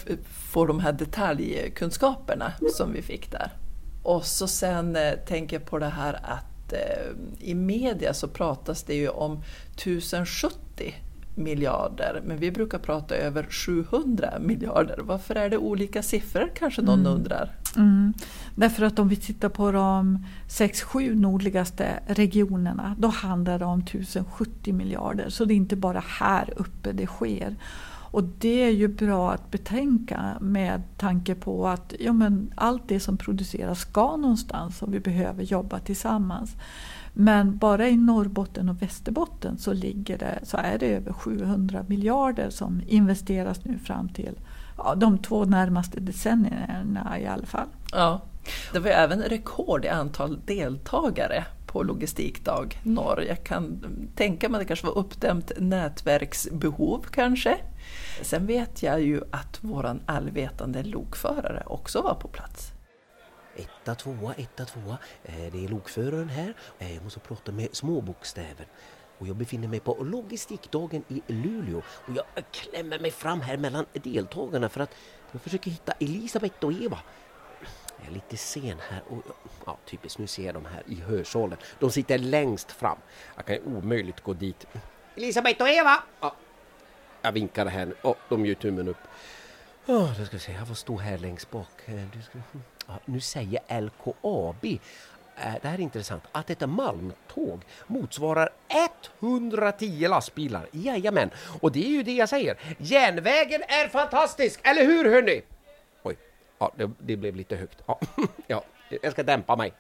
får 0.51 0.68
de 0.68 0.80
här 0.80 0.92
detaljkunskaperna 0.92 2.51
som 2.77 2.94
vi 2.94 3.01
fick 3.01 3.32
där. 3.32 3.51
Och 4.06 4.26
så 4.26 4.48
sen 4.48 4.96
eh, 4.96 5.14
tänker 5.14 5.56
jag 5.56 5.66
på 5.66 5.80
det 5.80 5.90
här 5.90 6.14
att 6.14 6.74
eh, 6.74 6.80
i 7.40 7.54
media 7.54 8.14
så 8.14 8.28
pratas 8.28 8.84
det 8.84 8.96
ju 8.96 9.10
om 9.10 9.44
1070 9.76 10.94
miljarder, 11.36 12.22
men 12.26 12.38
vi 12.38 12.52
brukar 12.52 12.80
prata 12.80 13.16
över 13.16 13.44
700 13.44 14.34
miljarder. 14.40 15.00
Varför 15.04 15.36
är 15.36 15.50
det 15.50 15.58
olika 15.58 16.04
siffror 16.04 16.52
kanske 16.56 16.82
någon 16.82 17.00
mm. 17.00 17.12
undrar? 17.12 17.56
Mm. 17.76 18.14
Därför 18.56 18.86
att 18.86 19.00
om 19.00 19.08
vi 19.08 19.16
tittar 19.16 19.50
på 19.50 19.72
de 19.72 20.26
6-7 20.50 21.16
nordligaste 21.16 22.00
regionerna 22.08 22.96
då 23.00 23.08
handlar 23.08 23.60
det 23.60 23.66
om 23.66 23.80
1070 23.80 24.74
miljarder. 24.74 25.30
Så 25.30 25.46
det 25.46 25.54
är 25.54 25.56
inte 25.56 25.76
bara 25.76 26.04
här 26.08 26.54
uppe 26.56 26.92
det 26.92 27.08
sker. 27.08 27.56
Och 28.16 28.24
det 28.24 28.64
är 28.64 28.70
ju 28.70 28.88
bra 28.88 29.32
att 29.32 29.52
betänka 29.52 30.38
med 30.42 30.82
tanke 30.98 31.36
på 31.36 31.68
att 31.68 31.94
ja, 32.00 32.14
men 32.14 32.54
allt 32.56 32.84
det 32.88 33.00
som 33.00 33.18
produceras 33.18 33.80
ska 33.80 34.18
någonstans 34.18 34.82
och 34.82 34.94
vi 34.94 35.00
behöver 35.00 35.44
jobba 35.44 35.80
tillsammans. 35.80 36.56
Men 37.14 37.58
bara 37.58 37.88
i 37.88 37.98
Norrbotten 37.98 38.70
och 38.70 38.82
Västerbotten 38.82 39.58
så, 39.58 39.74
ligger 39.74 40.18
det, 40.18 40.40
så 40.44 40.58
är 40.58 40.78
det 40.78 40.96
över 40.96 41.14
700 41.14 41.86
miljarder 41.88 42.50
som 42.50 42.82
investeras 42.88 43.66
nu 43.66 43.80
fram 43.80 44.10
till 44.10 44.40
ja, 44.78 44.96
de 44.96 45.18
två 45.18 45.46
närmaste 45.46 46.00
decennierna 46.00 47.20
i 47.20 47.28
alla 47.28 47.46
fall. 47.46 47.68
Ja. 47.92 48.22
Det 48.74 48.80
var 48.80 48.90
även 48.90 49.22
rekord 49.22 49.86
i 49.86 49.90
antal 49.90 50.40
deltagare 50.46 51.46
på 51.75 51.84
Logistikdag 51.84 52.79
Norr. 52.84 53.22
Jag 53.22 53.44
kan 53.44 53.82
tänka 54.15 54.50
mig 54.50 54.58
att 54.58 54.62
det 54.62 54.67
kanske 54.67 54.86
var 54.86 54.98
uppdämt 54.98 55.51
nätverksbehov 55.58 57.05
kanske. 57.12 57.58
Sen 58.22 58.46
vet 58.46 58.84
jag 58.84 59.01
ju 59.01 59.22
att 59.32 59.63
våran 59.63 60.01
allvetande 60.05 60.84
lokförare 60.84 61.63
också 61.65 62.01
var 62.01 62.13
på 62.13 62.27
plats. 62.27 62.72
Etta, 63.55 63.96
tvåa, 63.96 64.34
etta, 64.34 64.65
tvåa. 64.65 64.98
Eh, 65.24 65.51
det 65.51 65.65
är 65.65 65.67
lokföraren 65.67 66.29
här. 66.29 66.53
Eh, 66.79 66.94
jag 66.94 67.03
måste 67.03 67.20
prata 67.20 67.51
med 67.51 67.67
småbokstäver. 67.72 68.67
Och 69.17 69.27
jag 69.27 69.36
befinner 69.36 69.67
mig 69.67 69.79
på 69.79 70.03
logistikdagen 70.03 71.03
i 71.08 71.22
Luleå 71.27 71.77
och 71.77 72.15
jag 72.15 72.25
klämmer 72.51 73.00
mig 73.00 73.12
fram 73.12 73.41
här 73.41 73.58
mellan 73.58 73.86
deltagarna 73.94 74.70
för 74.70 74.82
att 74.82 74.96
jag 75.32 75.41
försöker 75.41 75.72
hitta 75.72 75.91
Elisabeth 75.91 76.65
och 76.65 76.74
Eva. 76.74 77.00
Jag 77.98 78.08
är 78.08 78.12
lite 78.12 78.38
sen 78.38 78.80
här 78.90 79.02
och 79.10 79.24
ja, 79.66 79.78
typiskt, 79.86 80.20
nu 80.20 80.28
ser 80.28 80.46
jag 80.46 80.54
dem 80.54 80.66
här 80.66 80.84
i 80.88 80.96
hörsalen. 81.02 81.58
De 81.80 81.92
sitter 81.92 82.18
längst 82.18 82.72
fram. 82.72 82.98
Jag 83.36 83.46
kan 83.46 83.78
omöjligt 83.78 84.22
gå 84.22 84.34
dit. 84.34 84.66
Elisabeth 85.16 85.62
och 85.62 85.70
Eva! 85.70 86.04
Ja, 86.22 86.36
jag 87.22 87.32
vinkar 87.32 87.66
här 87.66 87.86
nu. 87.86 87.96
Oh, 88.02 88.16
de 88.30 88.46
gör 88.46 88.56
tummen 88.56 88.88
upp. 88.88 88.98
Oh, 89.86 90.20
då 90.20 90.25
ska 90.25 90.36
vi 90.38 90.40
se, 90.40 90.52
jag 90.52 90.68
får 90.68 90.75
stå 90.75 90.98
här 90.98 91.18
längst 91.18 91.52
bak. 91.52 91.82
Eh, 91.86 92.04
ja, 92.88 93.00
nu 93.06 93.20
säger 93.20 93.82
LKAB 93.82 94.66
eh, 94.66 95.54
det 95.62 95.68
här 95.68 95.74
är 95.74 95.80
intressant, 95.80 96.24
att 96.32 96.50
ett 96.50 96.70
malmtåg 96.70 97.62
motsvarar 97.88 98.50
110 99.20 100.08
lastbilar. 100.08 100.68
Jajamän, 100.72 101.30
och 101.62 101.72
det 101.72 101.86
är 101.86 101.90
ju 101.90 102.04
det 102.04 102.14
jag 102.14 102.30
säger. 102.30 102.58
Järnvägen 102.78 103.62
är 103.68 103.88
fantastisk, 103.88 104.60
eller 104.64 104.86
hur 104.86 105.12
hörni? 105.12 105.42
Ja, 106.58 106.72
det, 106.76 106.92
det 107.00 107.18
blev 107.18 107.36
lite 107.36 107.56
högt. 107.56 107.84
Ja, 107.86 108.00
ja, 108.48 108.64
jag 109.02 109.12
ska 109.12 109.24
dämpa 109.24 109.56
mig. 109.56 109.74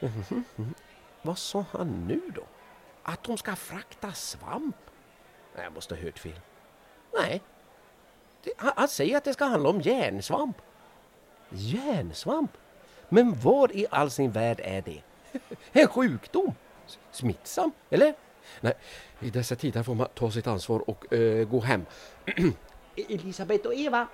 Mm 0.00 0.12
-hmm. 0.12 0.74
Vad 1.22 1.38
sa 1.38 1.64
han 1.72 2.06
nu 2.08 2.20
då? 2.34 2.42
Att 3.02 3.24
de 3.24 3.38
ska 3.38 3.56
frakta 3.56 4.12
svamp? 4.12 4.76
Nej, 5.54 5.64
jag 5.64 5.72
måste 5.72 5.94
ha 5.94 6.02
hört 6.02 6.18
fel. 6.18 6.40
Nej, 7.14 7.42
det, 8.44 8.52
han, 8.56 8.72
han 8.76 8.88
säger 8.88 9.16
att 9.16 9.24
det 9.24 9.32
ska 9.32 9.44
handla 9.44 9.68
om 9.68 9.80
järnsvamp. 9.80 10.56
Järnsvamp? 11.50 12.50
Men 13.08 13.40
vad 13.40 13.72
i 13.72 13.86
all 13.90 14.10
sin 14.10 14.30
värld 14.30 14.60
är 14.64 14.82
det? 14.82 15.02
En 15.72 15.88
sjukdom? 15.88 16.54
Smittsam, 17.10 17.72
eller? 17.90 18.14
Nej, 18.60 18.74
i 19.20 19.30
dessa 19.30 19.56
tider 19.56 19.82
får 19.82 19.94
man 19.94 20.08
ta 20.14 20.30
sitt 20.30 20.46
ansvar 20.46 20.90
och 20.90 21.12
uh, 21.12 21.48
gå 21.48 21.60
hem. 21.60 21.86
E-, 22.96 23.04
Elisabeth 23.08 23.66
och 23.66 23.74
Eva! 23.74 24.06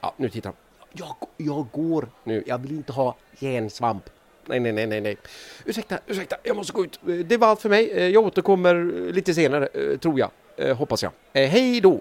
Ja, 0.00 0.14
nu 0.16 0.30
tittar 0.30 0.52
jag, 0.94 1.16
jag 1.36 1.66
går 1.72 2.08
nu, 2.24 2.42
jag 2.46 2.58
vill 2.58 2.72
inte 2.72 2.92
ha 2.92 3.16
järnsvamp. 3.38 4.04
Nej, 4.46 4.60
nej, 4.60 4.72
nej, 4.72 4.86
nej, 4.86 5.00
nej. 5.00 5.16
Ursäkta, 5.64 5.98
ursäkta, 6.06 6.36
jag 6.42 6.56
måste 6.56 6.72
gå 6.72 6.84
ut. 6.84 7.00
Det 7.24 7.36
var 7.36 7.48
allt 7.48 7.60
för 7.60 7.68
mig. 7.68 8.10
Jag 8.10 8.26
återkommer 8.26 8.74
lite 9.12 9.34
senare, 9.34 9.68
tror 9.98 10.18
jag. 10.18 10.30
Hoppas 10.74 11.02
jag. 11.02 11.12
Hej 11.32 11.80
då! 11.80 12.00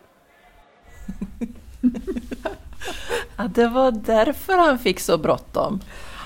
ja, 3.38 3.43
det 3.55 3.67
var 3.67 3.91
därför 3.91 4.57
han 4.57 4.79
fick 4.79 5.00
så 5.00 5.17
bråttom. 5.17 5.81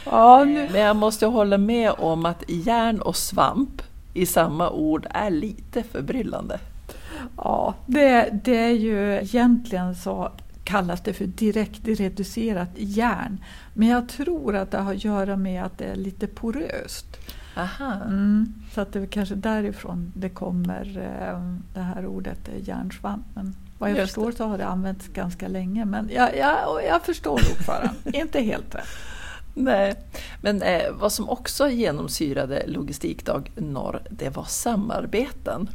Ja, 0.05 0.43
nu... 0.43 0.69
Men 0.71 0.81
jag 0.81 0.95
måste 0.95 1.25
hålla 1.25 1.57
med 1.57 1.91
om 1.91 2.25
att 2.25 2.43
järn 2.47 3.01
och 3.01 3.15
svamp 3.15 3.81
i 4.13 4.25
samma 4.25 4.69
ord 4.69 5.07
är 5.09 5.29
lite 5.29 5.83
förbryllande. 5.83 6.59
Ja, 7.37 7.75
det, 7.85 8.29
det 8.43 8.57
är 8.57 8.71
ju 8.71 9.15
egentligen 9.17 9.95
så 9.95 10.31
kallas 10.67 11.01
det 11.01 11.13
för 11.13 11.25
direkt 11.25 11.87
reducerat 11.87 12.69
järn. 12.75 13.43
Men 13.73 13.87
jag 13.87 14.09
tror 14.09 14.55
att 14.55 14.71
det 14.71 14.77
har 14.77 14.93
att 14.93 15.03
göra 15.03 15.37
med 15.37 15.63
att 15.63 15.77
det 15.77 15.85
är 15.85 15.95
lite 15.95 16.27
poröst. 16.27 17.17
Mm, 17.79 18.53
så 18.73 18.81
att 18.81 18.93
det 18.93 18.99
är 18.99 19.05
kanske 19.05 19.35
därifrån 19.35 20.11
det 20.15 20.29
kommer 20.29 20.97
eh, 20.97 21.57
det 21.73 21.79
här 21.79 22.05
ordet 22.05 22.49
järnsvamp. 22.61 23.25
Men 23.33 23.55
vad 23.77 23.89
jag 23.89 23.97
Just 23.97 24.13
förstår 24.13 24.31
så 24.31 24.47
har 24.47 24.57
det 24.57 24.65
använts 24.65 25.07
ganska 25.07 25.47
länge. 25.47 25.85
Men 25.85 26.09
jag, 26.13 26.37
jag, 26.37 26.85
jag 26.87 27.01
förstår 27.01 27.33
ordföranden, 27.33 27.95
inte 28.13 28.41
helt 28.41 28.75
rätt. 28.75 28.87
Nej, 29.53 29.95
men 30.41 30.61
eh, 30.61 30.91
vad 30.91 31.11
som 31.11 31.29
också 31.29 31.69
genomsyrade 31.69 32.63
Logistikdag 32.67 33.51
Norr, 33.55 34.01
det 34.09 34.29
var 34.29 34.43
samarbeten. 34.43 35.69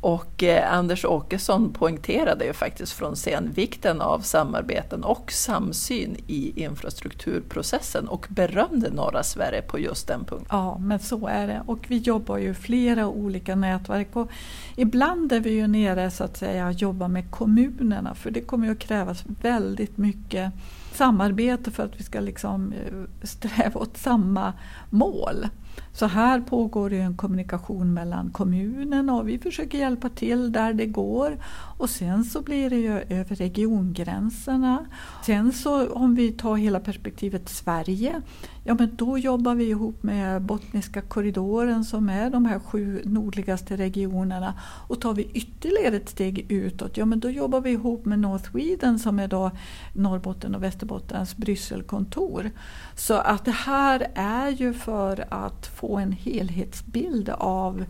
Och 0.00 0.42
eh, 0.42 0.72
Anders 0.72 1.04
Åkesson 1.04 1.72
poängterade 1.72 2.44
ju 2.44 2.52
faktiskt 2.52 2.92
från 2.92 3.14
scen 3.14 3.52
vikten 3.54 4.00
av 4.00 4.20
samarbeten 4.20 5.04
och 5.04 5.32
samsyn 5.32 6.16
i 6.26 6.62
infrastrukturprocessen 6.62 8.08
och 8.08 8.26
berömde 8.28 8.90
norra 8.90 9.22
Sverige 9.22 9.62
på 9.62 9.78
just 9.78 10.08
den 10.08 10.24
punkten. 10.24 10.48
Ja, 10.50 10.78
men 10.78 10.98
så 10.98 11.26
är 11.26 11.46
det. 11.46 11.62
Och 11.66 11.84
vi 11.88 11.96
jobbar 11.96 12.38
ju 12.38 12.54
flera 12.54 13.06
olika 13.06 13.56
nätverk 13.56 14.16
och 14.16 14.30
ibland 14.76 15.32
är 15.32 15.40
vi 15.40 15.50
ju 15.50 15.66
nere 15.66 16.10
så 16.10 16.24
att 16.24 16.36
säga 16.36 16.66
och 16.66 16.72
jobbar 16.72 17.08
med 17.08 17.30
kommunerna 17.30 18.14
för 18.14 18.30
det 18.30 18.40
kommer 18.40 18.66
ju 18.66 18.72
att 18.72 18.78
krävas 18.78 19.24
väldigt 19.42 19.98
mycket 19.98 20.52
samarbete 20.92 21.70
för 21.70 21.84
att 21.84 22.00
vi 22.00 22.04
ska 22.04 22.20
liksom 22.20 22.72
eh, 22.72 23.26
sträva 23.26 23.80
åt 23.80 23.96
samma 23.96 24.52
mål. 24.90 25.46
Så 25.92 26.06
här 26.06 26.40
pågår 26.40 26.92
ju 26.92 27.00
en 27.00 27.16
kommunikation 27.16 27.94
mellan 27.94 28.30
kommunen 28.30 29.10
och 29.10 29.28
vi 29.28 29.38
försöker 29.38 29.78
hjälpa 29.78 30.08
till 30.08 30.52
där 30.52 30.72
det 30.72 30.86
går. 30.86 31.38
Och 31.78 31.90
sen 31.90 32.24
så 32.24 32.42
blir 32.42 32.70
det 32.70 32.76
ju 32.76 32.98
över 32.98 33.36
regiongränserna. 33.36 34.86
Sen 35.26 35.52
så 35.52 35.92
om 35.92 36.14
vi 36.14 36.32
tar 36.32 36.56
hela 36.56 36.80
perspektivet 36.80 37.48
Sverige, 37.48 38.22
ja 38.68 38.74
men 38.74 38.96
då 38.96 39.18
jobbar 39.18 39.54
vi 39.54 39.64
ihop 39.64 40.02
med 40.02 40.42
Botniska 40.42 41.02
korridoren 41.02 41.84
som 41.84 42.08
är 42.08 42.30
de 42.30 42.44
här 42.44 42.58
sju 42.58 43.02
nordligaste 43.04 43.76
regionerna. 43.76 44.54
Och 44.88 45.00
tar 45.00 45.14
vi 45.14 45.30
ytterligare 45.34 45.96
ett 45.96 46.08
steg 46.08 46.52
utåt, 46.52 46.96
ja 46.96 47.04
men 47.04 47.20
då 47.20 47.30
jobbar 47.30 47.60
vi 47.60 47.70
ihop 47.70 48.04
med 48.04 48.18
North 48.18 48.50
Sweden 48.50 48.98
som 48.98 49.18
är 49.18 49.28
då 49.28 49.50
Norrbotten 49.92 50.54
och 50.54 50.62
Västerbottens 50.62 51.36
Brysselkontor. 51.36 52.50
Så 52.94 53.14
att 53.14 53.44
det 53.44 53.50
här 53.50 54.10
är 54.14 54.48
ju 54.48 54.72
för 54.72 55.26
att 55.30 55.66
få 55.66 55.96
en 55.96 56.12
helhetsbild 56.12 57.28
av 57.38 57.84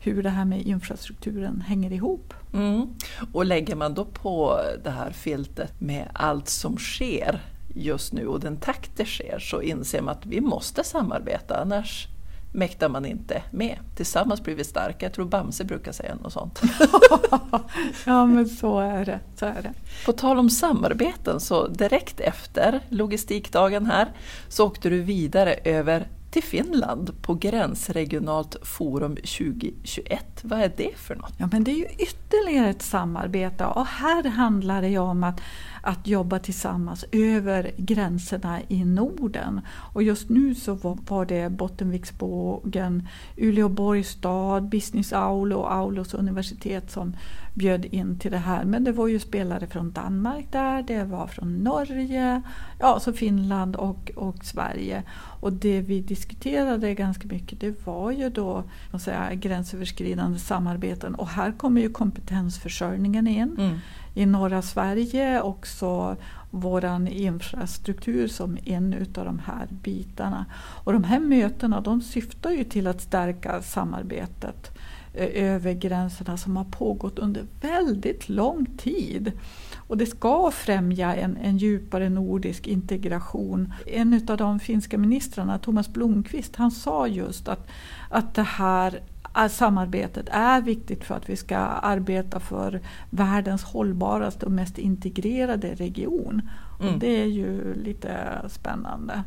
hur 0.00 0.22
det 0.22 0.30
här 0.30 0.44
med 0.44 0.62
infrastrukturen 0.62 1.60
hänger 1.66 1.92
ihop. 1.92 2.34
Mm. 2.54 2.86
Och 3.32 3.44
lägger 3.44 3.76
man 3.76 3.94
då 3.94 4.04
på 4.04 4.60
det 4.84 4.90
här 4.90 5.10
filtret 5.10 5.80
med 5.80 6.08
allt 6.12 6.48
som 6.48 6.76
sker 6.76 7.40
just 7.74 8.12
nu 8.12 8.26
och 8.26 8.40
den 8.40 8.56
takt 8.56 8.90
det 8.96 9.04
sker 9.04 9.38
så 9.38 9.62
inser 9.62 10.02
man 10.02 10.14
att 10.14 10.26
vi 10.26 10.40
måste 10.40 10.84
samarbeta 10.84 11.60
annars 11.60 12.08
mäktar 12.54 12.88
man 12.88 13.06
inte 13.06 13.42
med. 13.50 13.78
Tillsammans 13.96 14.42
blir 14.42 14.54
vi 14.54 14.64
starka. 14.64 15.06
Jag 15.06 15.12
tror 15.12 15.24
Bamse 15.24 15.64
brukar 15.64 15.92
säga 15.92 16.14
något 16.14 16.32
sånt. 16.32 16.62
ja 18.04 18.26
men 18.26 18.48
så 18.48 18.80
är, 18.80 19.04
det, 19.04 19.20
så 19.36 19.46
är 19.46 19.62
det. 19.62 19.72
På 20.06 20.12
tal 20.12 20.38
om 20.38 20.50
samarbeten 20.50 21.40
så 21.40 21.68
direkt 21.68 22.20
efter 22.20 22.80
logistikdagen 22.88 23.86
här 23.86 24.12
så 24.48 24.66
åkte 24.66 24.90
du 24.90 25.02
vidare 25.02 25.54
över 25.54 26.08
till 26.34 26.42
Finland 26.42 27.22
på 27.22 27.34
Gränsregionalt 27.34 28.56
forum 28.62 29.16
2021. 29.16 30.24
Vad 30.42 30.60
är 30.60 30.72
det 30.76 30.96
för 30.96 31.14
något? 31.14 31.34
Ja, 31.38 31.48
men 31.52 31.64
det 31.64 31.70
är 31.70 31.76
ju 31.76 31.86
ytterligare 31.98 32.70
ett 32.70 32.82
samarbete 32.82 33.66
och 33.66 33.86
här 33.86 34.24
handlar 34.24 34.82
det 34.82 34.98
om 34.98 35.24
att, 35.24 35.40
att 35.84 36.06
jobba 36.06 36.38
tillsammans 36.38 37.04
över 37.12 37.70
gränserna 37.76 38.60
i 38.68 38.84
Norden. 38.84 39.60
Och 39.92 40.02
just 40.02 40.28
nu 40.28 40.54
så 40.54 40.74
var, 40.74 41.24
det 41.24 41.50
Bottenviksbågen, 41.50 43.08
Uleåborgs 43.36 44.08
stad, 44.08 44.68
Business 44.68 45.12
Aulo 45.12 45.56
och 45.56 45.72
Aulos 45.72 46.14
universitet 46.14 46.90
som 46.90 47.16
bjöd 47.54 47.84
in 47.84 48.18
till 48.18 48.30
det 48.30 48.38
här. 48.38 48.64
Men 48.64 48.84
det 48.84 48.92
var 48.92 49.08
ju 49.08 49.18
spelare 49.18 49.66
från 49.66 49.92
Danmark 49.92 50.46
där, 50.52 50.82
det 50.82 51.04
var 51.04 51.26
från 51.26 51.54
Norge, 51.54 52.42
ja, 52.78 53.00
så 53.00 53.12
Finland 53.12 53.76
och, 53.76 54.10
och 54.16 54.44
Sverige. 54.44 55.02
Och 55.40 55.52
det 55.52 55.80
vi 55.80 56.00
diskuterade 56.00 56.94
ganska 56.94 57.28
mycket 57.28 57.60
det 57.60 57.86
var 57.86 58.10
ju 58.10 58.30
då 58.30 58.64
säga, 59.00 59.34
gränsöverskridande 59.34 60.38
samarbeten 60.38 61.14
och 61.14 61.28
här 61.28 61.52
kommer 61.52 61.80
ju 61.80 61.88
kompetensförsörjningen 61.88 63.26
in. 63.26 63.56
Mm. 63.58 63.78
I 64.14 64.26
norra 64.26 64.62
Sverige 64.62 65.40
också 65.40 66.16
vår 66.50 67.08
infrastruktur 67.08 68.28
som 68.28 68.58
en 68.64 68.92
av 68.94 69.24
de 69.24 69.38
här 69.38 69.66
bitarna. 69.70 70.46
Och 70.56 70.92
de 70.92 71.04
här 71.04 71.20
mötena 71.20 71.80
de 71.80 72.00
syftar 72.00 72.50
ju 72.50 72.64
till 72.64 72.86
att 72.86 73.00
stärka 73.00 73.62
samarbetet 73.62 74.78
eh, 75.14 75.44
över 75.44 75.72
gränserna 75.72 76.36
som 76.36 76.56
har 76.56 76.64
pågått 76.64 77.18
under 77.18 77.46
väldigt 77.60 78.28
lång 78.28 78.66
tid. 78.66 79.32
Och 79.76 79.96
det 79.96 80.06
ska 80.06 80.50
främja 80.50 81.14
en, 81.16 81.36
en 81.36 81.58
djupare 81.58 82.08
nordisk 82.08 82.66
integration. 82.66 83.72
En 83.86 84.26
av 84.28 84.36
de 84.36 84.60
finska 84.60 84.98
ministrarna, 84.98 85.58
Thomas 85.58 85.88
Blomqvist, 85.88 86.56
han 86.56 86.70
sa 86.70 87.06
just 87.06 87.48
att, 87.48 87.68
att 88.10 88.34
det 88.34 88.42
här 88.42 89.00
samarbetet 89.48 90.28
är 90.30 90.60
viktigt 90.60 91.04
för 91.04 91.14
att 91.14 91.28
vi 91.28 91.36
ska 91.36 91.56
arbeta 91.56 92.40
för 92.40 92.80
världens 93.10 93.64
hållbaraste 93.64 94.46
och 94.46 94.52
mest 94.52 94.78
integrerade 94.78 95.74
region. 95.74 96.50
Mm. 96.80 96.94
Och 96.94 97.00
det 97.00 97.22
är 97.22 97.26
ju 97.26 97.74
lite 97.74 98.40
spännande. 98.48 99.22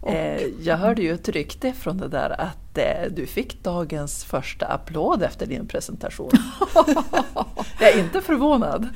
Och, 0.00 0.10
eh, 0.10 0.40
jag 0.60 0.76
hörde 0.76 1.02
ju 1.02 1.12
ett 1.12 1.28
rykte 1.28 1.72
från 1.72 1.98
det 1.98 2.08
där 2.08 2.40
att 2.40 2.61
eh, 2.78 3.10
du 3.10 3.26
fick 3.26 3.62
dagens 3.62 4.24
första 4.24 4.66
applåd 4.66 5.22
efter 5.22 5.46
din 5.46 5.66
presentation. 5.66 6.30
jag 7.80 7.90
är 7.92 7.98
inte 7.98 8.20
förvånad. 8.20 8.88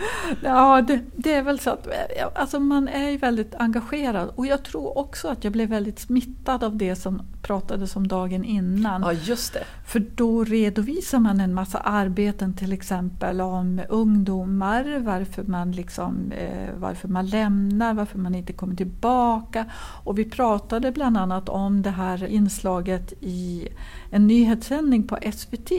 Ja, 0.43 0.83
det, 0.83 1.01
det, 1.17 1.33
är 1.33 1.43
väl 1.43 1.59
så 1.59 1.71
att 1.71 1.87
eh, 1.87 1.93
alltså 2.35 2.61
man 2.61 2.89
är 2.89 3.11
ju 3.11 3.17
väldigt 3.17 3.55
engagerad 3.55 4.31
och 4.35 4.47
jag 4.47 4.63
tror 4.65 4.99
också 4.99 5.29
att 5.29 5.45
jag 5.45 5.53
blev 5.53 5.69
väldigt 5.69 5.99
smittad 5.99 6.65
av 6.65 6.77
det 6.77 6.97
som 6.97 7.23
pratades 7.43 7.97
om 7.97 8.09
dagen 8.09 8.45
innan. 8.45 9.03
Ja, 9.03 9.13
just 9.13 9.53
det. 9.53 9.65
För 9.87 10.01
då 10.15 10.45
redovisar 10.45 11.19
man 11.19 11.41
en 11.41 11.55
massa 11.55 11.79
arbeten 11.79 12.55
till 12.55 12.73
exempel 12.73 13.41
om 13.41 13.81
ungdomar, 13.89 14.99
varför 14.99 15.43
man, 15.43 15.73
liksom, 15.73 16.33
eh, 16.33 16.75
varför 16.77 17.09
man 17.09 17.27
lämnar, 17.27 17.95
varför 17.95 18.19
man 18.19 18.35
inte 18.35 18.53
kommer 18.53 18.77
tillbaka. 18.77 19.65
Och 20.05 20.19
vi 20.19 20.25
pratade 20.25 20.93
bland 20.93 21.17
annat 21.17 21.49
om 21.49 21.83
det 21.83 21.91
här 21.91 22.27
inslaget 22.27 23.13
i 23.21 23.66
en 24.11 24.27
nyhetssändning 24.27 25.03
på 25.03 25.19
SVT 25.33 25.73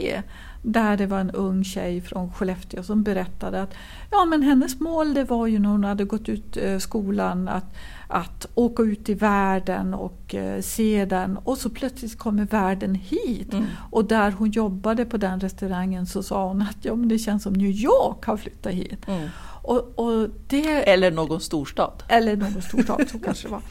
där 0.62 0.96
det 0.96 1.06
var 1.06 1.20
en 1.20 1.30
ung 1.30 1.64
tjej 1.64 2.00
från 2.00 2.32
Skellefteå 2.32 2.82
som 2.82 3.02
berättade 3.02 3.62
att 3.62 3.74
ja, 4.10 4.24
men 4.24 4.42
hennes 4.42 4.80
mål 4.80 5.14
det 5.14 5.24
var 5.24 5.46
ju 5.46 5.58
när 5.58 5.68
hon 5.68 5.84
hade 5.84 6.04
gått 6.04 6.28
ut 6.28 6.56
eh, 6.56 6.78
skolan 6.78 7.48
att, 7.48 7.74
att 8.08 8.46
åka 8.54 8.82
ut 8.82 9.08
i 9.08 9.14
världen 9.14 9.94
och 9.94 10.34
eh, 10.34 10.60
se 10.60 11.04
den 11.04 11.36
och 11.36 11.58
så 11.58 11.70
plötsligt 11.70 12.18
kommer 12.18 12.44
världen 12.44 12.94
hit. 12.94 13.52
Mm. 13.52 13.66
Och 13.90 14.04
där 14.04 14.30
hon 14.30 14.50
jobbade 14.50 15.04
på 15.04 15.16
den 15.16 15.40
restaurangen 15.40 16.06
så 16.06 16.22
sa 16.22 16.48
hon 16.48 16.62
att 16.62 16.76
ja, 16.82 16.94
men 16.94 17.08
det 17.08 17.18
känns 17.18 17.42
som 17.42 17.52
New 17.52 17.70
York 17.70 18.24
har 18.24 18.36
flyttat 18.36 18.72
hit. 18.72 19.08
Mm. 19.08 19.28
Och, 19.62 19.98
och 19.98 20.28
det, 20.46 20.90
eller 20.90 21.10
någon 21.10 21.40
storstad. 21.40 22.02
Eller 22.08 22.36
någon 22.36 22.62
storstad, 22.62 23.08
så 23.10 23.18
kanske 23.18 23.48
det 23.48 23.52
var. 23.52 23.62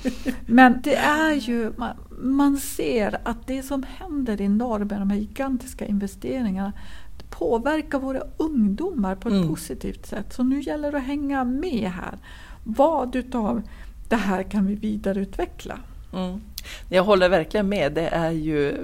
Men 0.45 0.81
det 0.83 0.95
är 0.95 1.33
ju, 1.33 1.73
man, 1.77 1.89
man 2.17 2.57
ser 2.57 3.19
att 3.23 3.47
det 3.47 3.63
som 3.63 3.83
händer 3.83 4.41
i 4.41 4.47
norr 4.47 4.79
med 4.79 4.99
de 4.99 5.09
här 5.09 5.17
gigantiska 5.17 5.85
investeringarna 5.85 6.73
påverkar 7.29 7.99
våra 7.99 8.21
ungdomar 8.37 9.15
på 9.15 9.29
ett 9.29 9.35
mm. 9.35 9.47
positivt 9.47 10.05
sätt. 10.05 10.33
Så 10.33 10.43
nu 10.43 10.61
gäller 10.61 10.91
det 10.91 10.97
att 10.97 11.03
hänga 11.03 11.43
med 11.43 11.91
här. 11.91 12.17
Vad 12.63 13.15
utav 13.15 13.61
det 14.09 14.15
här 14.15 14.43
kan 14.43 14.65
vi 14.65 14.75
vidareutveckla? 14.75 15.79
Mm. 16.13 16.41
Jag 16.89 17.03
håller 17.03 17.29
verkligen 17.29 17.69
med, 17.69 17.93
det 17.93 18.07
är 18.07 18.31
ju 18.31 18.77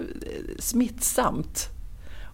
smittsamt 0.59 1.69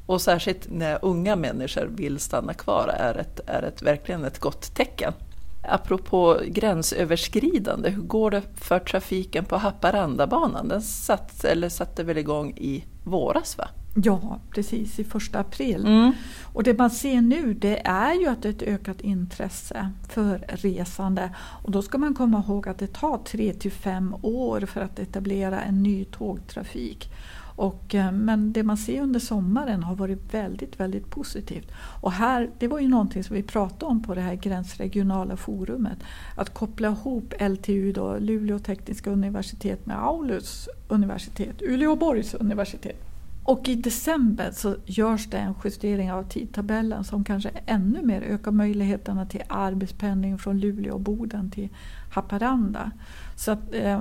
och 0.05 0.21
särskilt 0.21 0.67
när 0.71 1.05
unga 1.05 1.35
människor 1.35 1.85
vill 1.95 2.19
stanna 2.19 2.53
kvar 2.53 2.87
är 2.87 3.17
ett, 3.17 3.39
är 3.45 3.63
ett, 3.63 3.81
verkligen 3.81 4.25
ett 4.25 4.39
gott 4.39 4.75
tecken. 4.75 5.13
Apropå 5.61 6.39
gränsöverskridande, 6.47 7.89
hur 7.89 8.01
går 8.01 8.31
det 8.31 8.41
för 8.55 8.79
trafiken 8.79 9.45
på 9.45 9.57
Haparandabanan? 9.57 10.67
Den 10.67 10.81
satt, 10.81 11.43
eller 11.43 11.69
satte 11.69 12.03
väl 12.03 12.17
igång 12.17 12.53
i 12.57 12.85
våras? 13.03 13.57
va? 13.57 13.67
Ja, 13.95 14.39
precis 14.51 14.99
i 14.99 15.03
första 15.03 15.39
april. 15.39 15.85
Mm. 15.85 16.11
Och 16.53 16.63
det 16.63 16.77
man 16.77 16.89
ser 16.89 17.21
nu 17.21 17.53
det 17.53 17.87
är 17.87 18.13
ju 18.13 18.27
att 18.27 18.41
det 18.41 18.49
är 18.49 18.53
ett 18.53 18.61
ökat 18.61 19.01
intresse 19.01 19.91
för 20.09 20.45
resande. 20.47 21.35
Och 21.63 21.71
då 21.71 21.81
ska 21.81 21.97
man 21.97 22.13
komma 22.13 22.43
ihåg 22.47 22.67
att 22.67 22.79
det 22.79 22.93
tar 22.93 23.17
3 23.17 23.53
till 23.53 23.71
5 23.71 24.15
år 24.21 24.61
för 24.61 24.81
att 24.81 24.99
etablera 24.99 25.61
en 25.61 25.83
ny 25.83 26.05
tågtrafik. 26.05 27.11
Och, 27.59 27.95
eh, 27.95 28.11
men 28.11 28.53
det 28.53 28.63
man 28.63 28.77
ser 28.77 29.01
under 29.01 29.19
sommaren 29.19 29.83
har 29.83 29.95
varit 29.95 30.33
väldigt, 30.33 30.79
väldigt 30.79 31.09
positivt. 31.09 31.71
Och 32.01 32.11
här, 32.11 32.49
det 32.59 32.67
var 32.67 32.79
ju 32.79 32.87
någonting 32.87 33.23
som 33.23 33.35
vi 33.35 33.43
pratade 33.43 33.85
om 33.85 34.03
på 34.03 34.15
det 34.15 34.21
här 34.21 34.35
gränsregionala 34.35 35.37
forumet. 35.37 35.97
Att 36.35 36.53
koppla 36.53 36.87
ihop 36.87 37.33
LTU, 37.39 37.91
då, 37.91 38.17
Luleå 38.17 38.59
tekniska 38.59 39.09
universitet, 39.09 39.85
med 39.85 40.03
Aulus 40.03 40.69
universitet, 40.87 41.61
Uleåborgs 41.61 42.33
universitet. 42.33 43.08
Och 43.49 43.69
i 43.69 43.75
december 43.75 44.51
så 44.51 44.75
görs 44.85 45.27
det 45.29 45.37
en 45.37 45.53
justering 45.63 46.11
av 46.11 46.23
tidtabellen 46.23 47.03
som 47.03 47.23
kanske 47.23 47.49
ännu 47.65 48.01
mer 48.01 48.21
ökar 48.21 48.51
möjligheterna 48.51 49.25
till 49.25 49.43
arbetspendling 49.47 50.37
från 50.37 50.59
Luleå 50.59 50.93
och 50.93 50.99
Boden 50.99 51.51
till 51.51 51.69
Haparanda. 52.13 52.91
Så 53.35 53.51
att, 53.51 53.73
eh, 53.73 53.99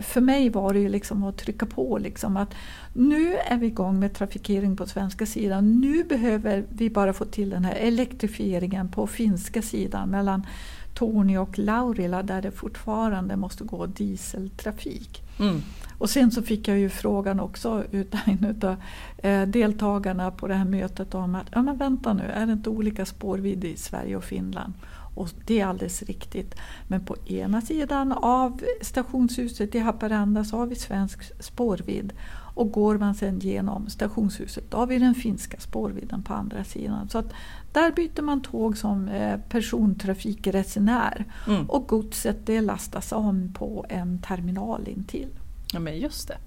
för 0.00 0.20
mig 0.20 0.50
var 0.50 0.72
det 0.72 0.80
ju 0.80 0.88
liksom 0.88 1.24
att 1.24 1.38
trycka 1.38 1.66
på 1.66 1.98
liksom 1.98 2.36
att 2.36 2.54
nu 2.92 3.36
är 3.36 3.56
vi 3.58 3.66
igång 3.66 3.98
med 4.00 4.14
trafikering 4.14 4.76
på 4.76 4.86
svenska 4.86 5.26
sidan. 5.26 5.80
Nu 5.80 6.04
behöver 6.04 6.64
vi 6.68 6.90
bara 6.90 7.12
få 7.12 7.24
till 7.24 7.50
den 7.50 7.64
här 7.64 7.74
elektrifieringen 7.74 8.88
på 8.88 9.06
finska 9.06 9.62
sidan 9.62 10.08
mellan 10.08 10.46
Tornio 10.94 11.38
och 11.38 11.58
Laurila 11.58 12.22
där 12.22 12.42
det 12.42 12.50
fortfarande 12.50 13.36
måste 13.36 13.64
gå 13.64 13.86
dieseltrafik. 13.86 15.22
Mm. 15.38 15.62
Och 15.98 16.10
sen 16.10 16.30
så 16.30 16.42
fick 16.42 16.68
jag 16.68 16.78
ju 16.78 16.88
frågan 16.88 17.40
också 17.40 17.84
utav 17.90 18.20
en 18.26 18.56
av 18.62 18.76
eh, 19.18 19.48
deltagarna 19.48 20.30
på 20.30 20.46
det 20.46 20.54
här 20.54 20.64
mötet 20.64 21.14
om 21.14 21.34
att 21.34 21.46
ja, 21.52 21.62
men 21.62 21.76
vänta 21.76 22.12
nu, 22.12 22.22
är 22.22 22.46
det 22.46 22.52
inte 22.52 22.70
olika 22.70 23.06
spårvidd 23.06 23.64
i 23.64 23.76
Sverige 23.76 24.16
och 24.16 24.24
Finland? 24.24 24.72
Och 25.14 25.28
det 25.46 25.60
är 25.60 25.66
alldeles 25.66 26.02
riktigt. 26.02 26.54
Men 26.88 27.04
på 27.04 27.16
ena 27.26 27.60
sidan 27.60 28.12
av 28.12 28.60
stationshuset 28.82 29.74
i 29.74 29.78
Haparanda 29.78 30.44
så 30.44 30.56
har 30.56 30.66
vi 30.66 30.74
svensk 30.74 31.42
spårvidd. 31.42 32.12
Och 32.54 32.72
går 32.72 32.98
man 32.98 33.14
sen 33.14 33.38
genom 33.38 33.88
stationshuset 33.88 34.70
då 34.70 34.76
har 34.76 34.86
vi 34.86 34.98
den 34.98 35.14
finska 35.14 35.60
spårvidden 35.60 36.22
på 36.22 36.34
andra 36.34 36.64
sidan. 36.64 37.08
Så 37.08 37.18
att 37.18 37.32
där 37.72 37.92
byter 37.92 38.22
man 38.22 38.40
tåg 38.40 38.76
som 38.76 39.08
eh, 39.08 39.40
persontrafikresenär. 39.48 41.24
Mm. 41.48 41.70
Och 41.70 41.88
godset 41.88 42.46
det 42.46 42.60
lastas 42.60 43.12
om 43.12 43.52
på 43.52 43.86
en 43.88 44.18
terminal 44.18 44.88
intill. 44.88 45.28
Ja 45.72 45.80
men 45.80 45.98
just 45.98 46.28
det. 46.28 46.38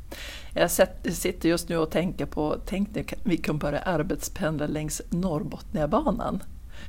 Jag 0.54 0.72
sitter 1.14 1.50
just 1.50 1.70
nu 1.70 1.78
och 1.78 1.92
tänker 1.92 2.26
på, 2.26 2.58
tänk 2.66 2.96
när 2.96 3.06
vi 3.24 3.38
kan 3.38 3.58
börja 3.58 3.80
arbetspendla 3.80 4.68
längs 4.68 5.02
Norrbotniabanan. 5.10 6.44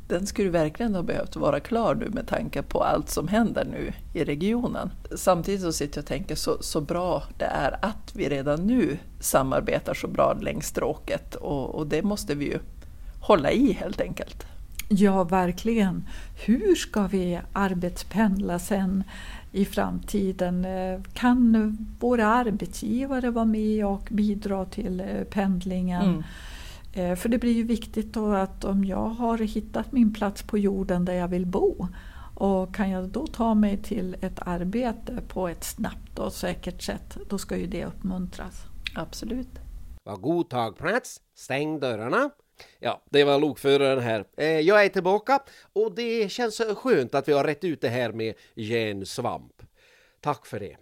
Den 0.08 0.26
skulle 0.26 0.50
verkligen 0.50 0.94
ha 0.94 1.02
behövt 1.02 1.36
vara 1.36 1.60
klar 1.60 1.94
nu 1.94 2.08
med 2.08 2.26
tanke 2.28 2.62
på 2.62 2.82
allt 2.82 3.10
som 3.10 3.28
händer 3.28 3.64
nu 3.64 3.92
i 4.14 4.24
regionen. 4.24 4.90
Samtidigt 5.16 5.60
så 5.60 5.72
sitter 5.72 5.98
jag 5.98 6.02
och 6.02 6.08
tänker 6.08 6.34
så, 6.34 6.62
så 6.62 6.80
bra 6.80 7.22
det 7.38 7.44
är 7.44 7.78
att 7.82 8.12
vi 8.14 8.28
redan 8.28 8.66
nu 8.66 8.98
samarbetar 9.20 9.94
så 9.94 10.08
bra 10.08 10.32
längs 10.40 10.66
stråket 10.66 11.34
och, 11.34 11.74
och 11.74 11.86
det 11.86 12.02
måste 12.02 12.34
vi 12.34 12.44
ju 12.44 12.58
hålla 13.20 13.50
i 13.50 13.72
helt 13.72 14.00
enkelt. 14.00 14.46
Ja, 14.88 15.24
verkligen. 15.24 16.08
Hur 16.46 16.74
ska 16.74 17.06
vi 17.06 17.40
arbetspendla 17.52 18.58
sen 18.58 19.04
i 19.52 19.64
framtiden? 19.64 20.66
Kan 21.12 21.76
våra 22.00 22.26
arbetsgivare 22.26 23.30
vara 23.30 23.44
med 23.44 23.86
och 23.86 24.08
bidra 24.10 24.64
till 24.64 25.00
eh, 25.00 25.24
pendlingen? 25.30 26.02
Mm. 26.02 26.22
Eh, 26.92 27.16
för 27.16 27.28
det 27.28 27.38
blir 27.38 27.52
ju 27.52 27.62
viktigt 27.62 28.12
då 28.14 28.32
att 28.32 28.64
om 28.64 28.84
jag 28.84 29.08
har 29.08 29.38
hittat 29.38 29.92
min 29.92 30.14
plats 30.14 30.42
på 30.42 30.58
jorden 30.58 31.04
där 31.04 31.14
jag 31.14 31.28
vill 31.28 31.46
bo 31.46 31.88
och 32.34 32.74
kan 32.74 32.90
jag 32.90 33.08
då 33.08 33.26
ta 33.26 33.54
mig 33.54 33.76
till 33.82 34.16
ett 34.20 34.38
arbete 34.46 35.22
på 35.28 35.48
ett 35.48 35.64
snabbt 35.64 36.18
och 36.18 36.32
säkert 36.32 36.82
sätt, 36.82 37.18
då 37.28 37.38
ska 37.38 37.56
ju 37.56 37.66
det 37.66 37.84
uppmuntras. 37.84 38.64
Absolut. 38.94 39.58
Var 40.04 40.16
god 40.16 40.50
tagplats, 40.50 41.20
stäng 41.34 41.80
dörrarna. 41.80 42.30
Ja, 42.78 43.02
det 43.10 43.24
var 43.24 43.38
lokföraren 43.38 44.00
här. 44.00 44.24
Eh, 44.36 44.60
jag 44.60 44.84
är 44.84 44.88
tillbaka 44.88 45.42
och 45.72 45.94
det 45.94 46.32
känns 46.32 46.60
skönt 46.76 47.14
att 47.14 47.28
vi 47.28 47.32
har 47.32 47.44
rätt 47.44 47.64
ut 47.64 47.80
det 47.80 47.88
här 47.88 48.12
med 48.12 48.34
järnsvamp. 48.54 49.62
Tack 50.20 50.46
för 50.46 50.60
det. 50.60 50.76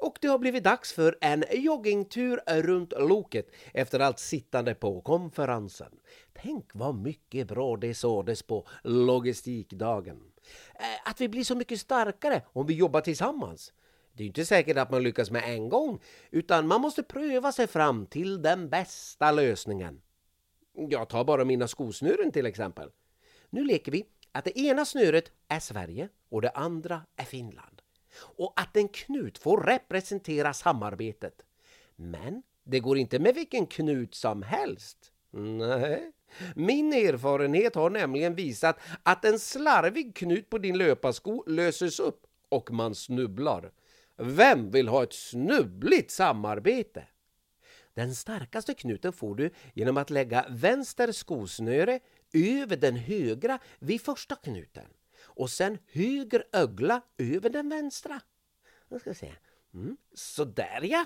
Och 0.00 0.18
det 0.20 0.28
har 0.28 0.38
blivit 0.38 0.64
dags 0.64 0.92
för 0.92 1.18
en 1.20 1.44
joggingtur 1.50 2.40
runt 2.46 2.92
loket 2.98 3.50
efter 3.74 4.00
allt 4.00 4.18
sittande 4.18 4.74
på 4.74 5.00
konferensen. 5.00 5.92
Tänk 6.42 6.64
vad 6.74 6.94
mycket 6.94 7.48
bra 7.48 7.76
det 7.76 7.94
sades 7.94 8.42
på 8.42 8.66
logistikdagen. 8.84 10.22
Eh, 10.74 11.10
att 11.10 11.20
vi 11.20 11.28
blir 11.28 11.44
så 11.44 11.54
mycket 11.54 11.80
starkare 11.80 12.42
om 12.52 12.66
vi 12.66 12.74
jobbar 12.74 13.00
tillsammans. 13.00 13.72
Det 14.12 14.22
är 14.22 14.26
inte 14.26 14.44
säkert 14.44 14.76
att 14.76 14.90
man 14.90 15.02
lyckas 15.02 15.30
med 15.30 15.44
en 15.44 15.68
gång, 15.68 16.00
utan 16.30 16.66
man 16.66 16.80
måste 16.80 17.02
pröva 17.02 17.52
sig 17.52 17.66
fram 17.66 18.06
till 18.06 18.42
den 18.42 18.68
bästa 18.68 19.32
lösningen. 19.32 20.00
Jag 20.76 21.08
tar 21.08 21.24
bara 21.24 21.44
mina 21.44 21.68
skosnören 21.68 22.32
till 22.32 22.46
exempel. 22.46 22.90
Nu 23.50 23.64
leker 23.64 23.92
vi 23.92 24.04
att 24.32 24.44
det 24.44 24.58
ena 24.58 24.84
snöret 24.84 25.32
är 25.48 25.60
Sverige 25.60 26.08
och 26.28 26.42
det 26.42 26.50
andra 26.50 27.02
är 27.16 27.24
Finland. 27.24 27.82
Och 28.18 28.52
att 28.56 28.76
en 28.76 28.88
knut 28.88 29.38
får 29.38 29.60
representera 29.60 30.52
samarbetet. 30.52 31.42
Men 31.96 32.42
det 32.64 32.80
går 32.80 32.98
inte 32.98 33.18
med 33.18 33.34
vilken 33.34 33.66
knut 33.66 34.14
som 34.14 34.42
helst. 34.42 35.12
Nej. 35.30 36.12
Min 36.54 36.92
erfarenhet 36.92 37.74
har 37.74 37.90
nämligen 37.90 38.34
visat 38.34 38.78
att 39.02 39.24
en 39.24 39.38
slarvig 39.38 40.16
knut 40.16 40.50
på 40.50 40.58
din 40.58 40.78
löparsko 40.78 41.44
löses 41.46 42.00
upp 42.00 42.26
och 42.48 42.70
man 42.70 42.94
snubblar. 42.94 43.72
Vem 44.16 44.70
vill 44.70 44.88
ha 44.88 45.02
ett 45.02 45.12
snubbligt 45.12 46.10
samarbete? 46.10 47.04
Den 47.96 48.14
starkaste 48.14 48.74
knuten 48.74 49.12
får 49.12 49.34
du 49.34 49.50
genom 49.74 49.96
att 49.96 50.10
lägga 50.10 50.46
vänster 50.50 51.12
skosnöre 51.12 52.00
över 52.32 52.76
den 52.76 52.96
högra 52.96 53.58
vid 53.78 54.00
första 54.00 54.34
knuten 54.34 54.86
och 55.22 55.50
sen 55.50 55.78
höger 55.92 56.44
ögla 56.52 57.00
över 57.18 57.50
den 57.50 57.68
vänstra. 57.68 58.20
Jag 58.88 59.00
ska 59.00 59.14
se. 59.14 59.32
Mm. 59.74 59.96
Så 60.14 60.44
där 60.44 60.80
ja! 60.82 61.04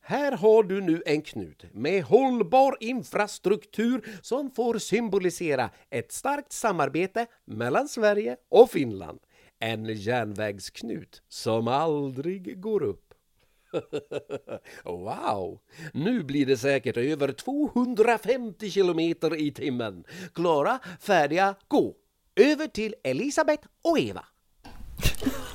Här 0.00 0.32
har 0.32 0.62
du 0.62 0.80
nu 0.80 1.02
en 1.06 1.22
knut 1.22 1.64
med 1.72 2.02
hållbar 2.02 2.76
infrastruktur 2.80 4.18
som 4.22 4.50
får 4.50 4.78
symbolisera 4.78 5.70
ett 5.90 6.12
starkt 6.12 6.52
samarbete 6.52 7.26
mellan 7.44 7.88
Sverige 7.88 8.36
och 8.48 8.70
Finland. 8.70 9.20
En 9.58 9.84
järnvägsknut 9.84 11.22
som 11.28 11.68
aldrig 11.68 12.60
går 12.60 12.82
upp. 12.82 13.11
wow! 14.84 15.60
Nu 15.92 16.22
blir 16.22 16.46
det 16.46 16.56
säkert 16.56 16.96
över 16.96 17.32
250 17.32 18.70
kilometer 18.70 19.36
i 19.36 19.52
timmen. 19.52 20.04
Klara, 20.34 20.78
färdiga, 21.00 21.54
gå! 21.68 21.94
Över 22.36 22.66
till 22.66 22.94
Elisabeth 23.04 23.68
och 23.82 23.98
Eva. 23.98 24.24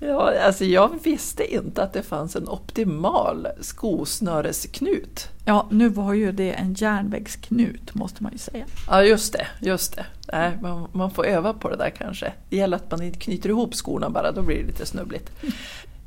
Ja, 0.07 0.41
alltså 0.41 0.65
jag 0.65 0.91
visste 1.03 1.55
inte 1.55 1.83
att 1.83 1.93
det 1.93 2.03
fanns 2.03 2.37
en 2.37 2.49
optimal 2.49 3.49
skosnöresknut. 3.61 5.29
Ja, 5.45 5.69
nu 5.71 5.89
var 5.89 6.15
ju 6.15 6.33
det 6.33 6.53
en 6.53 6.75
järnvägsknut 6.75 7.95
måste 7.95 8.23
man 8.23 8.33
ju 8.33 8.39
säga. 8.39 8.65
Ja, 8.89 9.03
just 9.03 9.33
det. 9.33 9.47
Just 9.61 9.97
det. 9.97 10.07
Nej, 10.33 10.59
man, 10.63 10.89
man 10.93 11.11
får 11.11 11.27
öva 11.27 11.53
på 11.53 11.71
det 11.71 11.77
där 11.77 11.91
kanske. 11.91 12.33
Det 12.49 12.57
gäller 12.57 12.77
att 12.77 12.91
man 12.91 13.03
inte 13.03 13.19
knyter 13.19 13.49
ihop 13.49 13.75
skorna 13.75 14.11
bara, 14.11 14.33
då 14.33 14.43
blir 14.43 14.57
det 14.57 14.67
lite 14.67 14.87
snubbligt. 14.87 15.31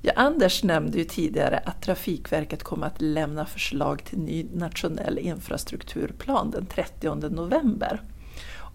Ja, 0.02 0.12
Anders 0.16 0.64
nämnde 0.64 0.98
ju 0.98 1.04
tidigare 1.04 1.58
att 1.66 1.82
Trafikverket 1.82 2.64
kommer 2.64 2.88
att 2.88 3.02
lämna 3.02 3.46
förslag 3.46 4.04
till 4.04 4.20
ny 4.20 4.46
nationell 4.54 5.18
infrastrukturplan 5.18 6.52
den 6.52 6.66
30 6.66 7.16
november. 7.30 8.02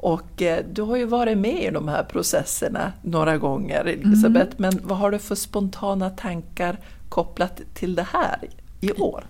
Och 0.03 0.43
eh, 0.43 0.65
du 0.73 0.83
har 0.83 0.97
ju 0.97 1.05
varit 1.05 1.39
med 1.39 1.65
i 1.65 1.71
de 1.71 1.89
här 1.89 2.03
processerna 2.03 2.93
några 3.03 3.39
gånger 3.39 3.85
Elisabeth, 3.85 4.57
mm. 4.57 4.57
men 4.57 4.81
vad 4.83 4.99
har 4.99 5.11
du 5.11 5.19
för 5.19 5.35
spontana 5.35 6.11
tankar 6.11 6.79
kopplat 7.09 7.61
till 7.75 7.95
det 7.95 8.07
här 8.13 8.39
i 8.81 8.93
år? 8.93 9.25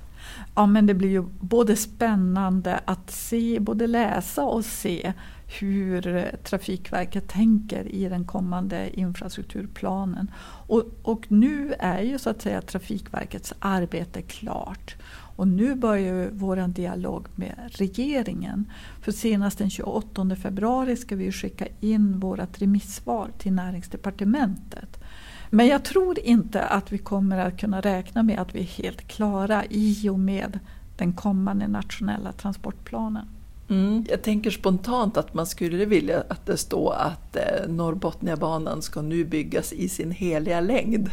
Ja 0.54 0.66
men 0.66 0.86
det 0.86 0.94
blir 0.94 1.08
ju 1.08 1.22
både 1.40 1.76
spännande 1.76 2.80
att 2.84 3.10
se, 3.10 3.60
både 3.60 3.86
läsa 3.86 4.44
och 4.44 4.64
se 4.64 5.12
hur 5.60 6.30
Trafikverket 6.42 7.28
tänker 7.28 7.88
i 7.88 8.08
den 8.08 8.24
kommande 8.24 9.00
infrastrukturplanen. 9.00 10.30
Och, 10.66 10.84
och 11.02 11.26
nu 11.28 11.74
är 11.78 12.02
ju 12.02 12.18
så 12.18 12.30
att 12.30 12.42
säga 12.42 12.60
Trafikverkets 12.62 13.54
arbete 13.58 14.22
klart. 14.22 14.96
Och 15.42 15.48
nu 15.48 15.74
börjar 15.74 16.30
vår 16.32 16.68
dialog 16.68 17.26
med 17.34 17.54
regeringen. 17.68 18.72
För 19.00 19.12
senast 19.12 19.58
den 19.58 19.70
28 19.70 20.36
februari 20.36 20.96
ska 20.96 21.16
vi 21.16 21.32
skicka 21.32 21.66
in 21.80 22.20
vårt 22.20 22.62
remissvar 22.62 23.30
till 23.38 23.52
näringsdepartementet. 23.52 25.02
Men 25.50 25.66
jag 25.66 25.84
tror 25.84 26.18
inte 26.18 26.64
att 26.64 26.92
vi 26.92 26.98
kommer 26.98 27.38
att 27.38 27.60
kunna 27.60 27.80
räkna 27.80 28.22
med 28.22 28.38
att 28.38 28.54
vi 28.54 28.60
är 28.60 28.64
helt 28.82 29.08
klara 29.08 29.64
i 29.70 30.08
och 30.08 30.18
med 30.18 30.58
den 30.96 31.12
kommande 31.12 31.68
nationella 31.68 32.32
transportplanen. 32.32 33.26
Mm. 33.72 34.04
Jag 34.08 34.22
tänker 34.22 34.50
spontant 34.50 35.16
att 35.16 35.34
man 35.34 35.46
skulle 35.46 35.84
vilja 35.84 36.24
att 36.28 36.46
det 36.46 36.56
står 36.56 36.94
att 36.94 37.36
eh, 37.36 37.68
Norrbotniabanan 37.68 38.82
ska 38.82 39.02
nu 39.02 39.24
byggas 39.24 39.72
i 39.72 39.88
sin 39.88 40.10
heliga 40.10 40.60
längd. 40.60 41.10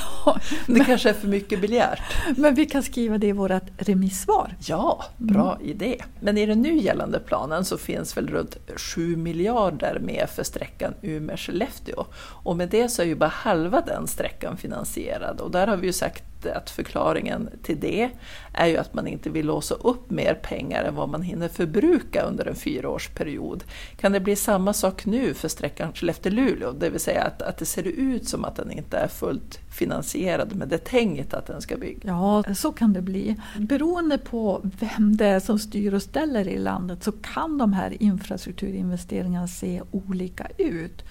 det 0.66 0.84
kanske 0.84 1.08
är 1.08 1.14
för 1.14 1.28
mycket 1.28 1.60
begärt. 1.60 2.00
Men 2.36 2.54
vi 2.54 2.66
kan 2.66 2.82
skriva 2.82 3.18
det 3.18 3.26
i 3.26 3.32
vårt 3.32 3.62
remissvar. 3.76 4.56
Ja, 4.66 5.04
bra 5.16 5.54
mm. 5.54 5.70
idé. 5.70 6.02
Men 6.20 6.38
i 6.38 6.46
den 6.46 6.62
nu 6.62 6.76
gällande 6.76 7.20
planen 7.20 7.64
så 7.64 7.78
finns 7.78 8.16
väl 8.16 8.28
runt 8.28 8.56
7 8.76 9.16
miljarder 9.16 9.98
med 10.02 10.28
för 10.34 10.42
sträckan 10.42 10.94
Umeå-Skellefteå. 11.02 12.04
Och 12.42 12.56
med 12.56 12.68
det 12.68 12.88
så 12.88 13.02
är 13.02 13.06
ju 13.06 13.14
bara 13.14 13.30
halva 13.30 13.80
den 13.80 14.06
sträckan 14.06 14.56
finansierad. 14.56 15.40
Och 15.40 15.50
där 15.50 15.66
har 15.66 15.76
vi 15.76 15.86
ju 15.86 15.92
sagt 15.92 16.29
att 16.46 16.70
förklaringen 16.70 17.48
till 17.62 17.80
det 17.80 18.10
är 18.52 18.66
ju 18.66 18.76
att 18.76 18.94
man 18.94 19.06
inte 19.06 19.30
vill 19.30 19.46
låsa 19.46 19.74
upp 19.74 20.10
mer 20.10 20.34
pengar 20.34 20.84
än 20.84 20.94
vad 20.94 21.08
man 21.08 21.22
hinner 21.22 21.48
förbruka 21.48 22.22
under 22.22 22.46
en 22.46 22.54
fyraårsperiod. 22.54 23.64
Kan 23.96 24.12
det 24.12 24.20
bli 24.20 24.36
samma 24.36 24.72
sak 24.72 25.06
nu 25.06 25.34
för 25.34 25.48
sträckan 25.48 25.92
Skellefteå-Luleå? 25.92 26.72
Det 26.72 26.90
vill 26.90 27.00
säga 27.00 27.22
att, 27.22 27.42
att 27.42 27.58
det 27.58 27.64
ser 27.64 27.82
ut 27.82 28.28
som 28.28 28.44
att 28.44 28.56
den 28.56 28.70
inte 28.70 28.96
är 28.96 29.08
fullt 29.08 29.58
finansierad 29.70 30.54
med 30.54 30.68
det 30.68 30.78
tänkt 30.78 31.34
att 31.34 31.46
den 31.46 31.60
ska 31.60 31.76
byggas? 31.76 32.04
Ja, 32.04 32.54
så 32.54 32.72
kan 32.72 32.92
det 32.92 33.02
bli. 33.02 33.36
Beroende 33.58 34.18
på 34.18 34.60
vem 34.80 35.16
det 35.16 35.26
är 35.26 35.40
som 35.40 35.58
styr 35.58 35.94
och 35.94 36.02
ställer 36.02 36.48
i 36.48 36.58
landet 36.58 37.04
så 37.04 37.12
kan 37.12 37.58
de 37.58 37.72
här 37.72 38.02
infrastrukturinvesteringarna 38.02 39.48
se 39.48 39.82
olika 39.90 40.46
ut. 40.58 41.04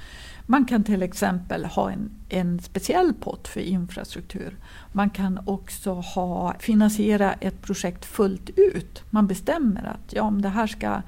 Man 0.52 0.66
kan 0.66 0.84
till 0.84 1.04
exempel 1.04 1.66
ha 1.66 1.92
en, 1.92 2.12
en 2.30 2.60
speciell 2.60 3.14
pott 3.14 3.48
för 3.48 3.60
infrastruktur. 3.60 4.58
Man 4.92 5.10
kan 5.10 5.40
också 5.46 5.94
ha, 5.94 6.54
finansiera 6.60 7.34
ett 7.34 7.62
projekt 7.62 8.06
fullt 8.06 8.50
ut. 8.50 9.04
Man 9.10 9.28
bestämmer 9.28 9.84
att 9.84 10.14
ja, 10.14 10.30
det 10.30 10.50
här 10.50 10.68
ska 10.68 11.02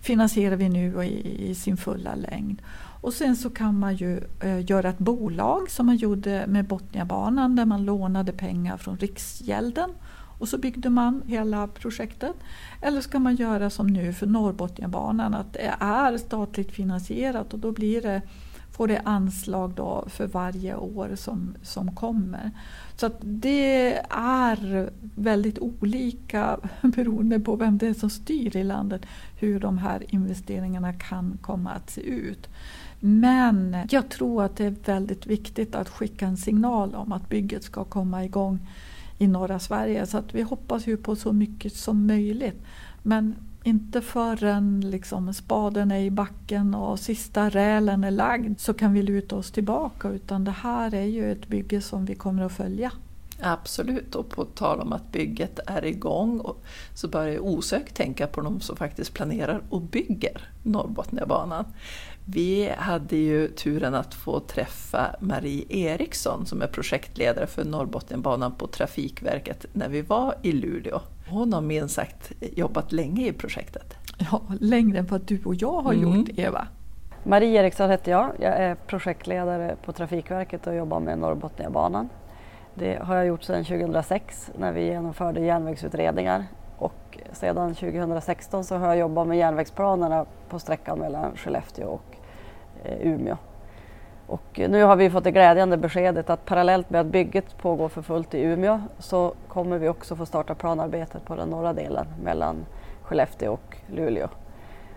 finansierar 0.00 0.56
vi 0.56 0.68
nu 0.68 1.04
i, 1.04 1.50
i, 1.50 1.54
sin 1.54 1.76
fulla 1.76 2.14
längd. 2.14 2.62
Och 3.00 3.12
sen 3.12 3.36
så 3.36 3.50
kan 3.50 3.78
man 3.78 3.96
ju 3.96 4.20
eh, 4.40 4.70
göra 4.70 4.88
ett 4.88 4.98
bolag 4.98 5.70
som 5.70 5.86
man 5.86 5.96
gjorde 5.96 6.44
med 6.48 6.66
Botniabanan 6.66 7.56
där 7.56 7.64
man 7.64 7.84
lånade 7.84 8.32
pengar 8.32 8.76
från 8.76 8.98
Riksgälden 8.98 9.90
och 10.38 10.48
så 10.48 10.58
byggde 10.58 10.90
man 10.90 11.22
hela 11.26 11.68
projektet. 11.68 12.36
Eller 12.82 13.00
ska 13.00 13.18
man 13.18 13.36
göra 13.36 13.70
som 13.70 13.86
nu 13.86 14.12
för 14.12 14.26
Norrbotniabanan 14.26 15.34
att 15.34 15.52
det 15.52 15.74
är 15.80 16.16
statligt 16.16 16.72
finansierat 16.72 17.52
och 17.52 17.58
då 17.58 17.72
blir 17.72 18.02
det 18.02 18.22
får 18.72 18.88
det 18.88 19.00
anslag 19.04 19.72
då 19.76 20.04
för 20.08 20.26
varje 20.26 20.76
år 20.76 21.10
som, 21.14 21.54
som 21.62 21.94
kommer. 21.94 22.50
Så 22.96 23.10
det 23.20 23.94
är 24.10 24.90
väldigt 25.14 25.58
olika 25.58 26.58
beroende 26.82 27.40
på 27.40 27.56
vem 27.56 27.78
det 27.78 27.86
är 27.86 27.94
som 27.94 28.10
styr 28.10 28.56
i 28.56 28.64
landet 28.64 29.06
hur 29.38 29.60
de 29.60 29.78
här 29.78 30.04
investeringarna 30.08 30.92
kan 30.92 31.38
komma 31.42 31.70
att 31.70 31.90
se 31.90 32.00
ut. 32.00 32.48
Men 33.00 33.76
jag 33.90 34.08
tror 34.08 34.44
att 34.44 34.56
det 34.56 34.64
är 34.64 34.74
väldigt 34.84 35.26
viktigt 35.26 35.74
att 35.74 35.88
skicka 35.88 36.26
en 36.26 36.36
signal 36.36 36.94
om 36.94 37.12
att 37.12 37.28
bygget 37.28 37.64
ska 37.64 37.84
komma 37.84 38.24
igång 38.24 38.58
i 39.18 39.26
norra 39.26 39.58
Sverige. 39.58 40.06
Så 40.06 40.18
att 40.18 40.34
vi 40.34 40.42
hoppas 40.42 40.86
ju 40.86 40.96
på 40.96 41.16
så 41.16 41.32
mycket 41.32 41.76
som 41.76 42.06
möjligt. 42.06 42.62
Men 43.02 43.34
inte 43.64 44.00
förrän 44.00 44.80
liksom 44.80 45.34
spaden 45.34 45.90
är 45.90 46.00
i 46.00 46.10
backen 46.10 46.74
och 46.74 46.98
sista 46.98 47.48
rälen 47.48 48.04
är 48.04 48.10
lagd 48.10 48.60
så 48.60 48.74
kan 48.74 48.92
vi 48.92 49.02
luta 49.02 49.36
oss 49.36 49.50
tillbaka 49.50 50.08
utan 50.08 50.44
det 50.44 50.50
här 50.50 50.94
är 50.94 51.04
ju 51.04 51.32
ett 51.32 51.48
bygge 51.48 51.80
som 51.80 52.04
vi 52.04 52.14
kommer 52.14 52.42
att 52.42 52.52
följa. 52.52 52.92
Absolut, 53.42 54.14
och 54.14 54.28
på 54.28 54.44
tal 54.44 54.80
om 54.80 54.92
att 54.92 55.12
bygget 55.12 55.60
är 55.66 55.84
igång 55.84 56.42
så 56.94 57.08
börjar 57.08 57.34
jag 57.34 57.44
osökt 57.44 57.94
tänka 57.94 58.26
på 58.26 58.40
de 58.40 58.60
som 58.60 58.76
faktiskt 58.76 59.14
planerar 59.14 59.62
och 59.70 59.82
bygger 59.82 60.48
Norrbotniabanan. 60.62 61.64
Vi 62.24 62.72
hade 62.78 63.16
ju 63.16 63.48
turen 63.48 63.94
att 63.94 64.14
få 64.14 64.40
träffa 64.40 65.16
Marie 65.20 65.64
Eriksson 65.68 66.46
som 66.46 66.62
är 66.62 66.66
projektledare 66.66 67.46
för 67.46 67.64
Norrbotniabanan 67.64 68.54
på 68.54 68.66
Trafikverket 68.66 69.66
när 69.72 69.88
vi 69.88 70.02
var 70.02 70.34
i 70.42 70.52
Luleå. 70.52 71.00
Hon 71.30 71.52
har 71.52 71.60
minst 71.60 71.94
sagt 71.94 72.32
jobbat 72.40 72.92
länge 72.92 73.26
i 73.26 73.32
projektet. 73.32 73.94
Ja, 74.30 74.42
längre 74.60 74.98
än 74.98 75.06
vad 75.06 75.20
du 75.20 75.40
och 75.44 75.54
jag 75.54 75.80
har 75.80 75.92
mm. 75.92 76.16
gjort 76.16 76.28
Eva. 76.38 76.68
Marie 77.24 77.60
Eriksson 77.60 77.90
heter 77.90 78.12
jag. 78.12 78.32
Jag 78.38 78.56
är 78.56 78.74
projektledare 78.74 79.76
på 79.84 79.92
Trafikverket 79.92 80.66
och 80.66 80.74
jobbar 80.74 81.00
med 81.00 81.18
Norrbotniabanan. 81.18 82.08
Det 82.74 83.02
har 83.02 83.16
jag 83.16 83.26
gjort 83.26 83.42
sedan 83.42 83.64
2006 83.64 84.50
när 84.58 84.72
vi 84.72 84.84
genomförde 84.84 85.40
järnvägsutredningar 85.40 86.44
och 86.78 87.18
sedan 87.32 87.74
2016 87.74 88.64
så 88.64 88.76
har 88.76 88.86
jag 88.86 88.98
jobbat 88.98 89.28
med 89.28 89.38
järnvägsplanerna 89.38 90.26
på 90.48 90.58
sträckan 90.58 90.98
mellan 90.98 91.36
Skellefteå 91.36 91.88
och 91.88 92.16
eh, 92.84 93.06
Umeå. 93.08 93.36
Och 94.30 94.60
nu 94.68 94.82
har 94.82 94.96
vi 94.96 95.10
fått 95.10 95.24
det 95.24 95.30
glädjande 95.30 95.76
beskedet 95.76 96.30
att 96.30 96.44
parallellt 96.44 96.90
med 96.90 97.00
att 97.00 97.06
bygget 97.06 97.58
pågår 97.58 97.88
för 97.88 98.02
fullt 98.02 98.34
i 98.34 98.40
Umeå 98.42 98.80
så 98.98 99.32
kommer 99.48 99.78
vi 99.78 99.88
också 99.88 100.16
få 100.16 100.26
starta 100.26 100.54
planarbetet 100.54 101.24
på 101.24 101.34
den 101.34 101.48
norra 101.48 101.72
delen 101.72 102.06
mellan 102.24 102.56
Skellefteå 103.02 103.52
och 103.52 103.76
Luleå. 103.86 104.28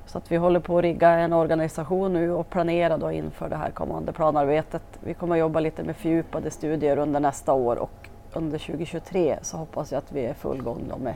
Så 0.06 0.18
att 0.18 0.32
vi 0.32 0.36
håller 0.36 0.60
på 0.60 0.78
att 0.78 0.82
rigga 0.82 1.10
en 1.10 1.34
organisation 1.34 2.14
nu 2.14 2.32
och 2.32 2.50
planera 2.50 2.98
då 2.98 3.12
inför 3.12 3.50
det 3.50 3.56
här 3.56 3.70
kommande 3.70 4.14
planarbetet. 4.14 4.84
Vi 5.00 5.14
kommer 5.14 5.36
att 5.36 5.40
jobba 5.40 5.60
lite 5.60 5.84
med 5.84 5.96
fördjupade 5.96 6.52
studier 6.52 6.98
under 6.98 7.20
nästa 7.20 7.54
år 7.54 7.76
och 7.76 8.10
under 8.34 8.60
2023 8.60 9.38
så 9.42 9.58
hoppas 9.58 9.92
jag 9.92 9.98
att 9.98 10.12
vi 10.12 10.26
är 10.26 10.34
full 10.34 10.62
gång 10.62 10.92
med 10.98 11.16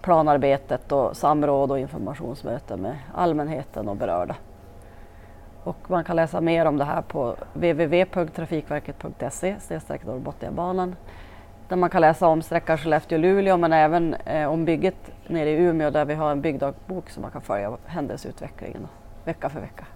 planarbetet 0.00 0.92
och 0.92 1.16
samråd 1.16 1.70
och 1.70 1.78
informationsmöten 1.78 2.80
med 2.80 2.96
allmänheten 3.14 3.88
och 3.88 3.96
berörda. 3.96 4.36
Och 5.66 5.90
man 5.90 6.04
kan 6.04 6.16
läsa 6.16 6.40
mer 6.40 6.66
om 6.66 6.76
det 6.76 6.84
här 6.84 7.02
på 7.02 7.36
www.trafikverket.se 7.54 9.56
Norrbotniabanan 10.04 10.96
där 11.68 11.76
man 11.76 11.90
kan 11.90 12.00
läsa 12.00 12.26
om 12.26 12.42
sträckan 12.42 12.78
Skellefteå-Luleå 12.78 13.56
men 13.56 13.72
även 13.72 14.14
eh, 14.14 14.46
om 14.46 14.64
bygget 14.64 14.96
nere 15.26 15.50
i 15.50 15.54
Umeå 15.54 15.90
där 15.90 16.04
vi 16.04 16.14
har 16.14 16.32
en 16.32 16.40
byggdagbok 16.40 17.10
som 17.10 17.22
man 17.22 17.30
kan 17.30 17.42
följa 17.42 17.76
händelseutvecklingen 17.86 18.88
vecka 19.24 19.50
för 19.50 19.60
vecka. 19.60 19.86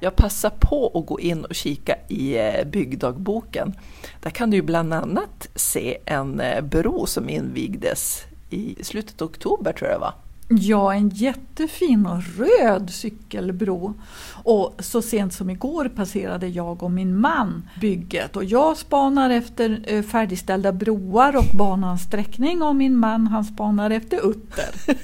Jag 0.00 0.16
passar 0.16 0.52
på 0.60 0.92
att 0.94 1.06
gå 1.06 1.20
in 1.20 1.44
och 1.44 1.54
kika 1.54 1.96
i 2.08 2.38
eh, 2.38 2.64
byggdagboken. 2.66 3.74
Där 4.20 4.30
kan 4.30 4.50
du 4.50 4.62
bland 4.62 4.94
annat 4.94 5.48
se 5.54 5.98
en 6.06 6.40
eh, 6.40 6.60
bro 6.60 7.06
som 7.06 7.28
invigdes 7.28 8.24
i 8.50 8.84
slutet 8.84 9.22
av 9.22 9.28
oktober 9.28 9.72
tror 9.72 9.90
jag 9.90 10.00
det 10.00 10.00
var. 10.00 10.14
Ja, 10.52 10.94
en 10.94 11.08
jättefin 11.08 12.06
röd 12.38 12.90
cykelbro. 12.90 13.94
Och 14.42 14.74
så 14.78 15.02
sent 15.02 15.32
som 15.32 15.50
igår 15.50 15.88
passerade 15.88 16.48
jag 16.48 16.82
och 16.82 16.90
min 16.90 17.20
man 17.20 17.68
bygget 17.80 18.36
och 18.36 18.44
jag 18.44 18.76
spanar 18.76 19.30
efter 19.30 19.84
eh, 19.86 20.02
färdigställda 20.02 20.72
broar 20.72 21.36
och 21.36 21.56
banans 21.56 22.02
sträckning 22.02 22.62
och 22.62 22.76
min 22.76 22.96
man 22.96 23.26
han 23.26 23.44
spanar 23.44 23.90
efter 23.90 24.30
utter. 24.30 24.68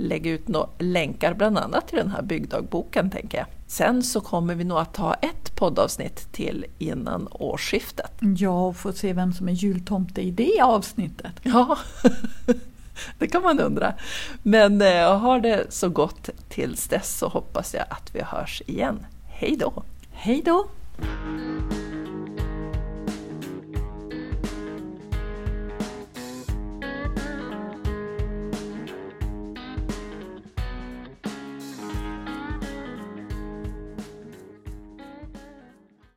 lägga 0.00 0.30
ut 0.30 0.48
några 0.48 0.68
länkar 0.78 1.34
bland 1.34 1.58
annat 1.58 1.88
till 1.88 1.98
den 1.98 2.10
här 2.10 2.22
byggdagboken 2.22 3.10
tänker 3.10 3.38
jag. 3.38 3.46
Sen 3.66 4.02
så 4.02 4.20
kommer 4.20 4.54
vi 4.54 4.64
nog 4.64 4.78
att 4.78 4.94
ta 4.94 5.14
ett 5.14 5.56
poddavsnitt 5.56 6.32
till 6.32 6.66
innan 6.78 7.28
årsskiftet. 7.30 8.12
Ja, 8.36 8.66
och 8.66 8.76
få 8.76 8.92
se 8.92 9.12
vem 9.12 9.32
som 9.32 9.48
är 9.48 9.52
jultomte 9.52 10.20
i 10.20 10.30
det 10.30 10.60
avsnittet. 10.60 11.32
Ja, 11.42 11.78
det 13.18 13.26
kan 13.26 13.42
man 13.42 13.60
undra. 13.60 13.94
Men 14.42 14.82
eh, 14.82 15.18
har 15.18 15.40
det 15.40 15.66
så 15.68 15.88
gott 15.88 16.28
tills 16.48 16.88
dess 16.88 17.18
så 17.18 17.28
hoppas 17.28 17.74
jag 17.74 17.84
att 17.90 18.14
vi 18.14 18.22
hörs 18.22 18.62
igen. 18.66 19.06
Hej 19.28 19.56
då! 19.56 19.82
Hej 20.10 20.42
då! 20.44 20.66